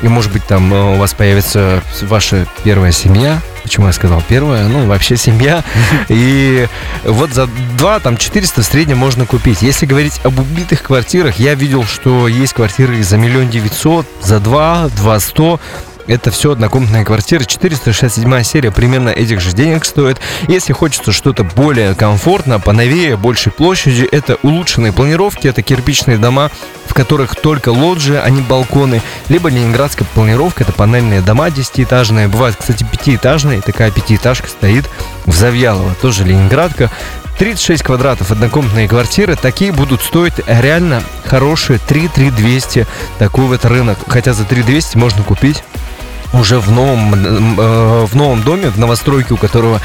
и, 0.02 0.08
может 0.08 0.32
быть, 0.32 0.44
там 0.46 0.72
э, 0.72 0.94
у 0.94 0.96
вас 0.96 1.12
появится 1.12 1.82
ваша 2.02 2.46
первая 2.62 2.92
семья. 2.92 3.40
Почему 3.62 3.87
я 3.87 3.92
сказал 3.92 4.22
первая? 4.26 4.66
Ну, 4.68 4.87
вообще 4.87 5.16
семья. 5.16 5.64
И 6.08 6.66
вот 7.04 7.32
за 7.32 7.48
2, 7.76 8.00
там, 8.00 8.16
400 8.16 8.62
в 8.62 8.64
среднем 8.64 8.96
можно 8.98 9.26
купить. 9.26 9.61
Если 9.61 9.87
говорить 9.87 10.20
об 10.24 10.38
убитых 10.38 10.82
квартирах, 10.82 11.38
я 11.38 11.54
видел, 11.54 11.84
что 11.84 12.28
есть 12.28 12.54
квартиры 12.54 13.02
за 13.02 13.16
миллион 13.16 13.50
девятьсот, 13.50 14.06
за 14.22 14.40
2, 14.40 14.88
2 14.96 15.20
100. 15.20 15.61
Это 16.09 16.31
все 16.31 16.53
однокомнатная 16.53 17.05
квартира. 17.05 17.44
467 17.44 18.42
серия 18.42 18.73
примерно 18.73 19.11
этих 19.11 19.40
же 19.40 19.53
денег 19.53 19.85
стоит. 19.85 20.18
Если 20.49 20.73
хочется 20.73 21.12
что-то 21.12 21.44
более 21.44 21.94
комфортно, 21.94 22.59
поновее, 22.59 23.18
большей 23.18 23.53
площади, 23.53 24.09
это 24.11 24.38
улучшенные 24.42 24.94
планировки, 24.94 25.47
это 25.47 25.61
кирпичные 25.61 26.16
дома, 26.16 26.51
в 26.87 26.94
которых 26.94 27.37
только 27.37 27.68
лоджии, 27.68 28.16
а 28.16 28.31
не 28.31 28.40
балконы. 28.40 29.03
Либо 29.29 29.51
ленинградская 29.51 30.09
планировка, 30.14 30.64
это 30.64 30.73
панельные 30.73 31.21
дома 31.21 31.49
10-этажные. 31.49 32.29
Бывает, 32.29 32.57
кстати, 32.59 32.87
пятиэтажные. 32.90 33.61
Такая 33.61 33.90
пятиэтажка 33.90 34.49
стоит 34.49 34.88
в 35.27 35.37
Завьялово, 35.37 35.94
тоже 36.01 36.25
ленинградка. 36.25 36.90
36 37.38 37.83
квадратов 37.83 38.33
однокомнатные 38.33 38.88
квартиры, 38.88 39.37
такие 39.37 39.73
будут 39.73 40.01
стоить 40.01 40.33
реально 40.47 41.03
хорошие 41.27 41.79
3-3 41.79 42.87
Такой 43.18 43.44
вот 43.44 43.64
рынок. 43.66 43.99
Хотя 44.09 44.33
за 44.33 44.44
3 44.44 44.62
200 44.62 44.97
можно 44.97 45.23
купить 45.23 45.62
уже 46.32 46.58
в 46.58 46.70
новом, 46.70 47.14
э, 47.14 48.06
в 48.06 48.14
новом 48.14 48.42
доме, 48.42 48.70
в 48.70 48.78
новостройке, 48.78 49.34
у 49.34 49.36
которого 49.36 49.80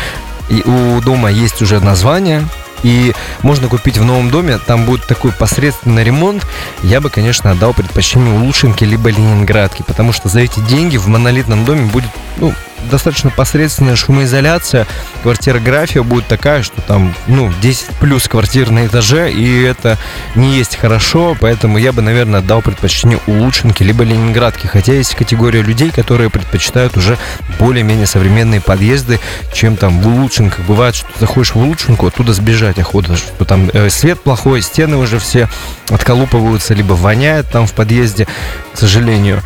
у 0.49 1.01
дома 1.01 1.31
есть 1.31 1.61
уже 1.61 1.79
название, 1.79 2.43
и 2.83 3.13
можно 3.41 3.69
купить 3.69 3.97
в 3.97 4.03
новом 4.03 4.29
доме, 4.29 4.59
там 4.59 4.85
будет 4.85 5.05
такой 5.07 5.31
посредственный 5.31 6.03
ремонт, 6.03 6.45
я 6.83 6.99
бы, 6.99 7.09
конечно, 7.09 7.51
отдал 7.51 7.73
предпочтение 7.73 8.33
Улушинке 8.33 8.85
либо 8.85 9.09
Ленинградке, 9.09 9.83
потому 9.83 10.11
что 10.11 10.27
за 10.29 10.41
эти 10.41 10.59
деньги 10.59 10.97
в 10.97 11.07
монолитном 11.07 11.63
доме 11.65 11.85
будет, 11.85 12.09
ну, 12.37 12.53
достаточно 12.89 13.29
посредственная 13.29 13.95
шумоизоляция, 13.95 14.87
квартирография 15.21 16.03
будет 16.03 16.27
такая, 16.27 16.63
что 16.63 16.81
там, 16.81 17.13
ну, 17.27 17.51
10 17.61 17.87
плюс 17.99 18.27
квартир 18.27 18.71
на 18.71 18.85
этаже, 18.85 19.31
и 19.31 19.63
это 19.63 19.97
не 20.35 20.55
есть 20.55 20.75
хорошо, 20.75 21.35
поэтому 21.39 21.77
я 21.77 21.91
бы, 21.91 22.01
наверное, 22.01 22.39
отдал 22.39 22.61
предпочтение 22.61 23.19
Улучшенке 23.27 23.83
либо 23.83 24.03
Ленинградке, 24.03 24.67
хотя 24.67 24.93
есть 24.93 25.15
категория 25.15 25.61
людей, 25.61 25.91
которые 25.91 26.29
предпочитают 26.29 26.97
уже 26.97 27.17
более-менее 27.59 28.07
современные 28.07 28.61
подъезды, 28.61 29.19
чем 29.53 29.77
там 29.77 30.01
в 30.01 30.07
Улучшенках. 30.07 30.65
Бывает, 30.65 30.95
что 30.95 31.07
заходишь 31.19 31.55
в 31.55 31.57
Улучшенку, 31.57 32.07
оттуда 32.07 32.33
сбежать 32.33 32.79
охота, 32.79 33.15
что 33.15 33.45
там 33.45 33.69
э, 33.73 33.89
свет 33.89 34.21
плохой, 34.21 34.61
стены 34.61 34.97
уже 34.97 35.19
все 35.19 35.49
отколупываются, 35.89 36.73
либо 36.73 36.93
воняет 36.93 37.49
там 37.49 37.67
в 37.67 37.73
подъезде, 37.73 38.27
к 38.73 38.77
сожалению. 38.77 39.41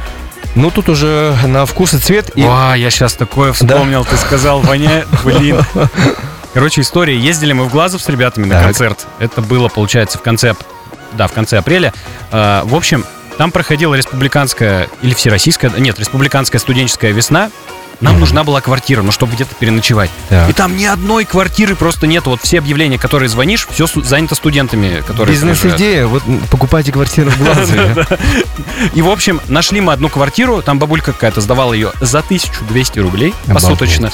Ну, 0.58 0.72
тут 0.72 0.90
уже 0.90 1.36
на 1.46 1.66
вкус 1.68 1.94
и 1.94 2.00
цвет. 2.00 2.32
И... 2.36 2.44
Ва, 2.44 2.74
я 2.76 2.90
сейчас 2.90 3.14
такое 3.14 3.54
вспомнил, 3.54 4.04
ты 4.04 4.18
сказал, 4.18 4.60
воняет, 4.62 5.08
блин. 5.24 5.62
Короче, 6.54 6.82
история. 6.82 7.16
Ездили 7.16 7.54
мы 7.54 7.66
в 7.66 7.72
Глазов 7.72 8.02
с 8.02 8.10
ребятами 8.10 8.46
на 8.46 8.56
Так. 8.56 8.64
концерт. 8.64 9.06
Это 9.20 9.42
было, 9.42 9.68
получается, 9.68 10.18
в 10.18 10.24
конце, 10.24 10.56
да, 11.14 11.28
в 11.28 11.32
конце 11.34 11.60
апреля. 11.60 11.94
А, 12.32 12.64
В 12.66 12.74
общем, 12.74 13.06
там 13.38 13.52
проходила 13.52 13.94
республиканская 13.94 14.88
или 15.04 15.14
всероссийская, 15.14 15.70
нет, 15.78 16.00
республиканская 16.00 16.60
студенческая 16.60 17.12
весна. 17.12 17.52
Нам 18.00 18.20
нужна 18.20 18.44
была 18.44 18.62
квартира, 18.62 19.02
ну, 19.02 19.12
чтобы 19.12 19.34
где-то 19.34 19.56
переночевать. 19.56 20.12
Так. 20.30 20.50
И 20.50 20.54
там 20.54 20.78
ни 20.78 20.86
одной 20.86 21.26
квартиры 21.26 21.76
просто 21.76 22.06
нет. 22.06 22.26
Вот 22.28 22.42
все 22.42 22.60
объявления, 22.60 22.98
которые 22.98 23.30
звонишь, 23.30 23.68
все 23.70 23.88
занято 23.88 24.36
студентами, 24.36 25.02
которые... 25.02 25.34
Бизнес-идея, 25.34 26.06
вот 26.06 26.24
покупайте 26.52 26.92
квартиру 26.92 27.32
в 27.32 27.38
Глазове. 27.38 28.06
И, 28.94 29.02
в 29.02 29.10
общем, 29.10 29.42
нашли 29.48 29.82
мы 29.82 29.94
одну 29.94 30.10
квартиру, 30.10 30.62
там 30.62 30.78
бабулька 30.80 31.14
какая-то 31.14 31.42
сдавала 31.42 31.74
ее 31.74 31.92
за 32.00 32.20
1200 32.20 33.00
рублей 33.00 33.34
посуточно. 33.48 34.12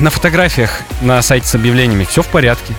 На 0.00 0.10
фотографиях 0.10 0.82
на 1.00 1.22
сайте 1.22 1.46
с 1.46 1.54
объявлениями 1.54 2.04
все 2.04 2.22
в 2.22 2.26
порядке. 2.26 2.74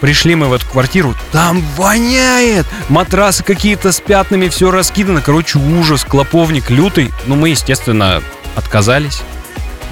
Пришли 0.00 0.34
мы 0.34 0.48
в 0.48 0.52
эту 0.54 0.66
квартиру, 0.66 1.14
там 1.30 1.62
воняет! 1.76 2.66
Матрасы 2.88 3.44
какие-то 3.44 3.92
с 3.92 4.00
пятнами, 4.00 4.48
все 4.48 4.70
раскидано. 4.70 5.20
Короче, 5.20 5.58
ужас, 5.58 6.04
клоповник 6.04 6.70
лютый. 6.70 7.12
Ну, 7.26 7.36
мы, 7.36 7.50
естественно, 7.50 8.22
отказались. 8.56 9.22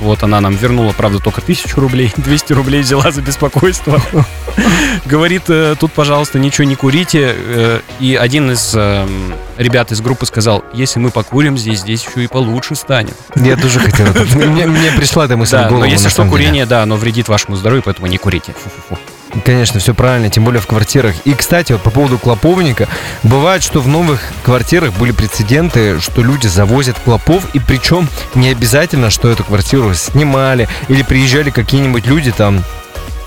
Вот 0.00 0.22
она 0.22 0.40
нам 0.40 0.54
вернула, 0.54 0.92
правда, 0.92 1.18
только 1.18 1.40
тысячу 1.40 1.80
рублей. 1.80 2.12
200 2.16 2.52
рублей 2.52 2.82
взяла 2.82 3.10
за 3.10 3.20
беспокойство. 3.20 4.00
Говорит, 5.06 5.44
э, 5.48 5.74
тут, 5.78 5.92
пожалуйста, 5.92 6.38
ничего 6.38 6.64
не 6.68 6.76
курите. 6.76 7.34
Э, 7.36 7.80
И 7.98 8.14
один 8.14 8.52
из 8.52 8.74
эм, 8.76 9.34
ребят 9.56 9.90
из 9.90 10.00
группы 10.00 10.24
сказал, 10.26 10.64
если 10.72 11.00
мы 11.00 11.10
покурим 11.10 11.58
здесь, 11.58 11.80
здесь 11.80 12.06
еще 12.06 12.22
и 12.22 12.26
получше 12.28 12.76
станет. 12.76 13.16
Я 13.34 13.56
тоже 13.56 13.80
хотел. 13.80 14.06
Мне 14.36 14.92
пришла 14.92 15.24
эта 15.24 15.36
мысль 15.36 15.56
в 15.56 15.62
голову. 15.68 15.80
но 15.80 15.86
если 15.86 16.08
что, 16.08 16.24
курение, 16.26 16.64
да, 16.64 16.84
оно 16.84 16.94
вредит 16.94 17.28
вашему 17.28 17.56
здоровью, 17.56 17.82
поэтому 17.84 18.06
не 18.06 18.18
курите. 18.18 18.52
Фу-фу-фу. 18.52 18.98
Конечно, 19.44 19.80
все 19.80 19.94
правильно, 19.94 20.30
тем 20.30 20.44
более 20.44 20.60
в 20.60 20.66
квартирах. 20.66 21.14
И, 21.24 21.34
кстати, 21.34 21.72
вот 21.72 21.82
по 21.82 21.90
поводу 21.90 22.18
клоповника, 22.18 22.88
бывает, 23.22 23.62
что 23.62 23.80
в 23.80 23.88
новых 23.88 24.20
квартирах 24.42 24.92
были 24.94 25.12
прецеденты, 25.12 26.00
что 26.00 26.22
люди 26.22 26.46
завозят 26.46 26.98
клопов, 26.98 27.44
и 27.54 27.58
причем 27.58 28.08
не 28.34 28.48
обязательно, 28.50 29.10
что 29.10 29.28
эту 29.28 29.44
квартиру 29.44 29.94
снимали, 29.94 30.68
или 30.88 31.02
приезжали 31.02 31.50
какие-нибудь 31.50 32.06
люди 32.06 32.32
там, 32.32 32.64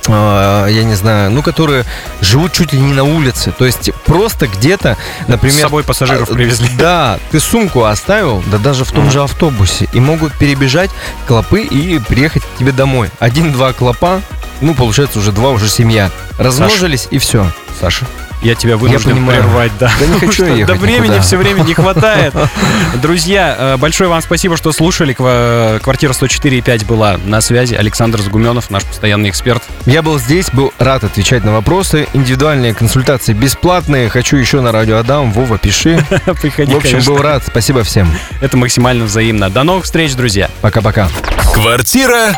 а, 0.07 0.67
я 0.67 0.83
не 0.83 0.95
знаю, 0.95 1.31
ну, 1.31 1.41
которые 1.41 1.85
живут 2.21 2.53
чуть 2.53 2.73
ли 2.73 2.79
не 2.79 2.93
на 2.93 3.03
улице. 3.03 3.51
То 3.51 3.65
есть 3.65 3.91
просто 4.05 4.47
где-то, 4.47 4.97
например... 5.27 5.57
С 5.57 5.61
собой 5.61 5.83
пассажиров 5.83 6.29
а, 6.29 6.33
привезли. 6.33 6.69
Да, 6.77 7.19
ты 7.29 7.39
сумку 7.39 7.83
оставил, 7.83 8.43
да 8.47 8.57
даже 8.57 8.85
в 8.85 8.91
том 8.91 9.11
же 9.11 9.21
автобусе, 9.21 9.87
и 9.93 9.99
могут 9.99 10.33
перебежать 10.33 10.89
клопы 11.27 11.61
и 11.61 11.99
приехать 11.99 12.43
к 12.43 12.57
тебе 12.57 12.71
домой. 12.71 13.09
Один-два 13.19 13.73
клопа, 13.73 14.21
ну, 14.61 14.73
получается, 14.75 15.19
уже 15.19 15.31
два, 15.31 15.49
уже 15.49 15.67
семья. 15.67 16.09
Размножились, 16.37 17.07
и 17.11 17.17
все. 17.17 17.51
Саша, 17.79 18.05
я 18.43 18.55
тебя 18.55 18.77
вынужден 18.77 19.11
понимаю. 19.11 19.41
прервать, 19.43 19.71
да. 19.79 19.91
Да 19.99 20.05
не 20.07 20.19
хочу 20.19 20.31
что 20.31 20.45
ехать 20.45 20.65
До 20.67 20.73
времени 20.75 21.05
никуда. 21.07 21.21
все 21.21 21.37
время 21.37 21.61
не 21.63 21.73
хватает. 21.73 22.33
Друзья, 23.01 23.55
э, 23.57 23.77
большое 23.77 24.09
вам 24.09 24.21
спасибо, 24.21 24.57
что 24.57 24.71
слушали. 24.71 25.13
Ква- 25.13 25.79
Квартира 25.81 26.13
104,5 26.13 26.85
была 26.85 27.17
на 27.23 27.41
связи. 27.41 27.75
Александр 27.75 28.21
Загуменов, 28.21 28.69
наш 28.69 28.83
постоянный 28.83 29.29
эксперт. 29.29 29.61
Я 29.85 30.01
был 30.01 30.19
здесь, 30.19 30.49
был 30.51 30.73
рад 30.79 31.03
отвечать 31.03 31.43
на 31.43 31.51
вопросы. 31.53 32.07
Индивидуальные 32.13 32.73
консультации 32.73 33.33
бесплатные. 33.33 34.09
Хочу 34.09 34.37
еще 34.37 34.61
на 34.61 34.71
радио 34.71 34.97
Адам. 34.97 35.31
Вова, 35.31 35.57
пиши. 35.57 36.03
Приходи, 36.41 36.73
В 36.73 36.77
общем, 36.77 36.91
конечно. 36.91 37.13
был 37.13 37.21
рад. 37.21 37.43
Спасибо 37.45 37.83
всем. 37.83 38.11
Это 38.41 38.57
максимально 38.57 39.05
взаимно. 39.05 39.49
До 39.49 39.63
новых 39.63 39.85
встреч, 39.85 40.13
друзья. 40.13 40.49
Пока-пока. 40.61 41.09
Квартира 41.53 42.33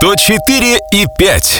104 0.00 0.78
и 0.92 1.06
5. 1.18 1.54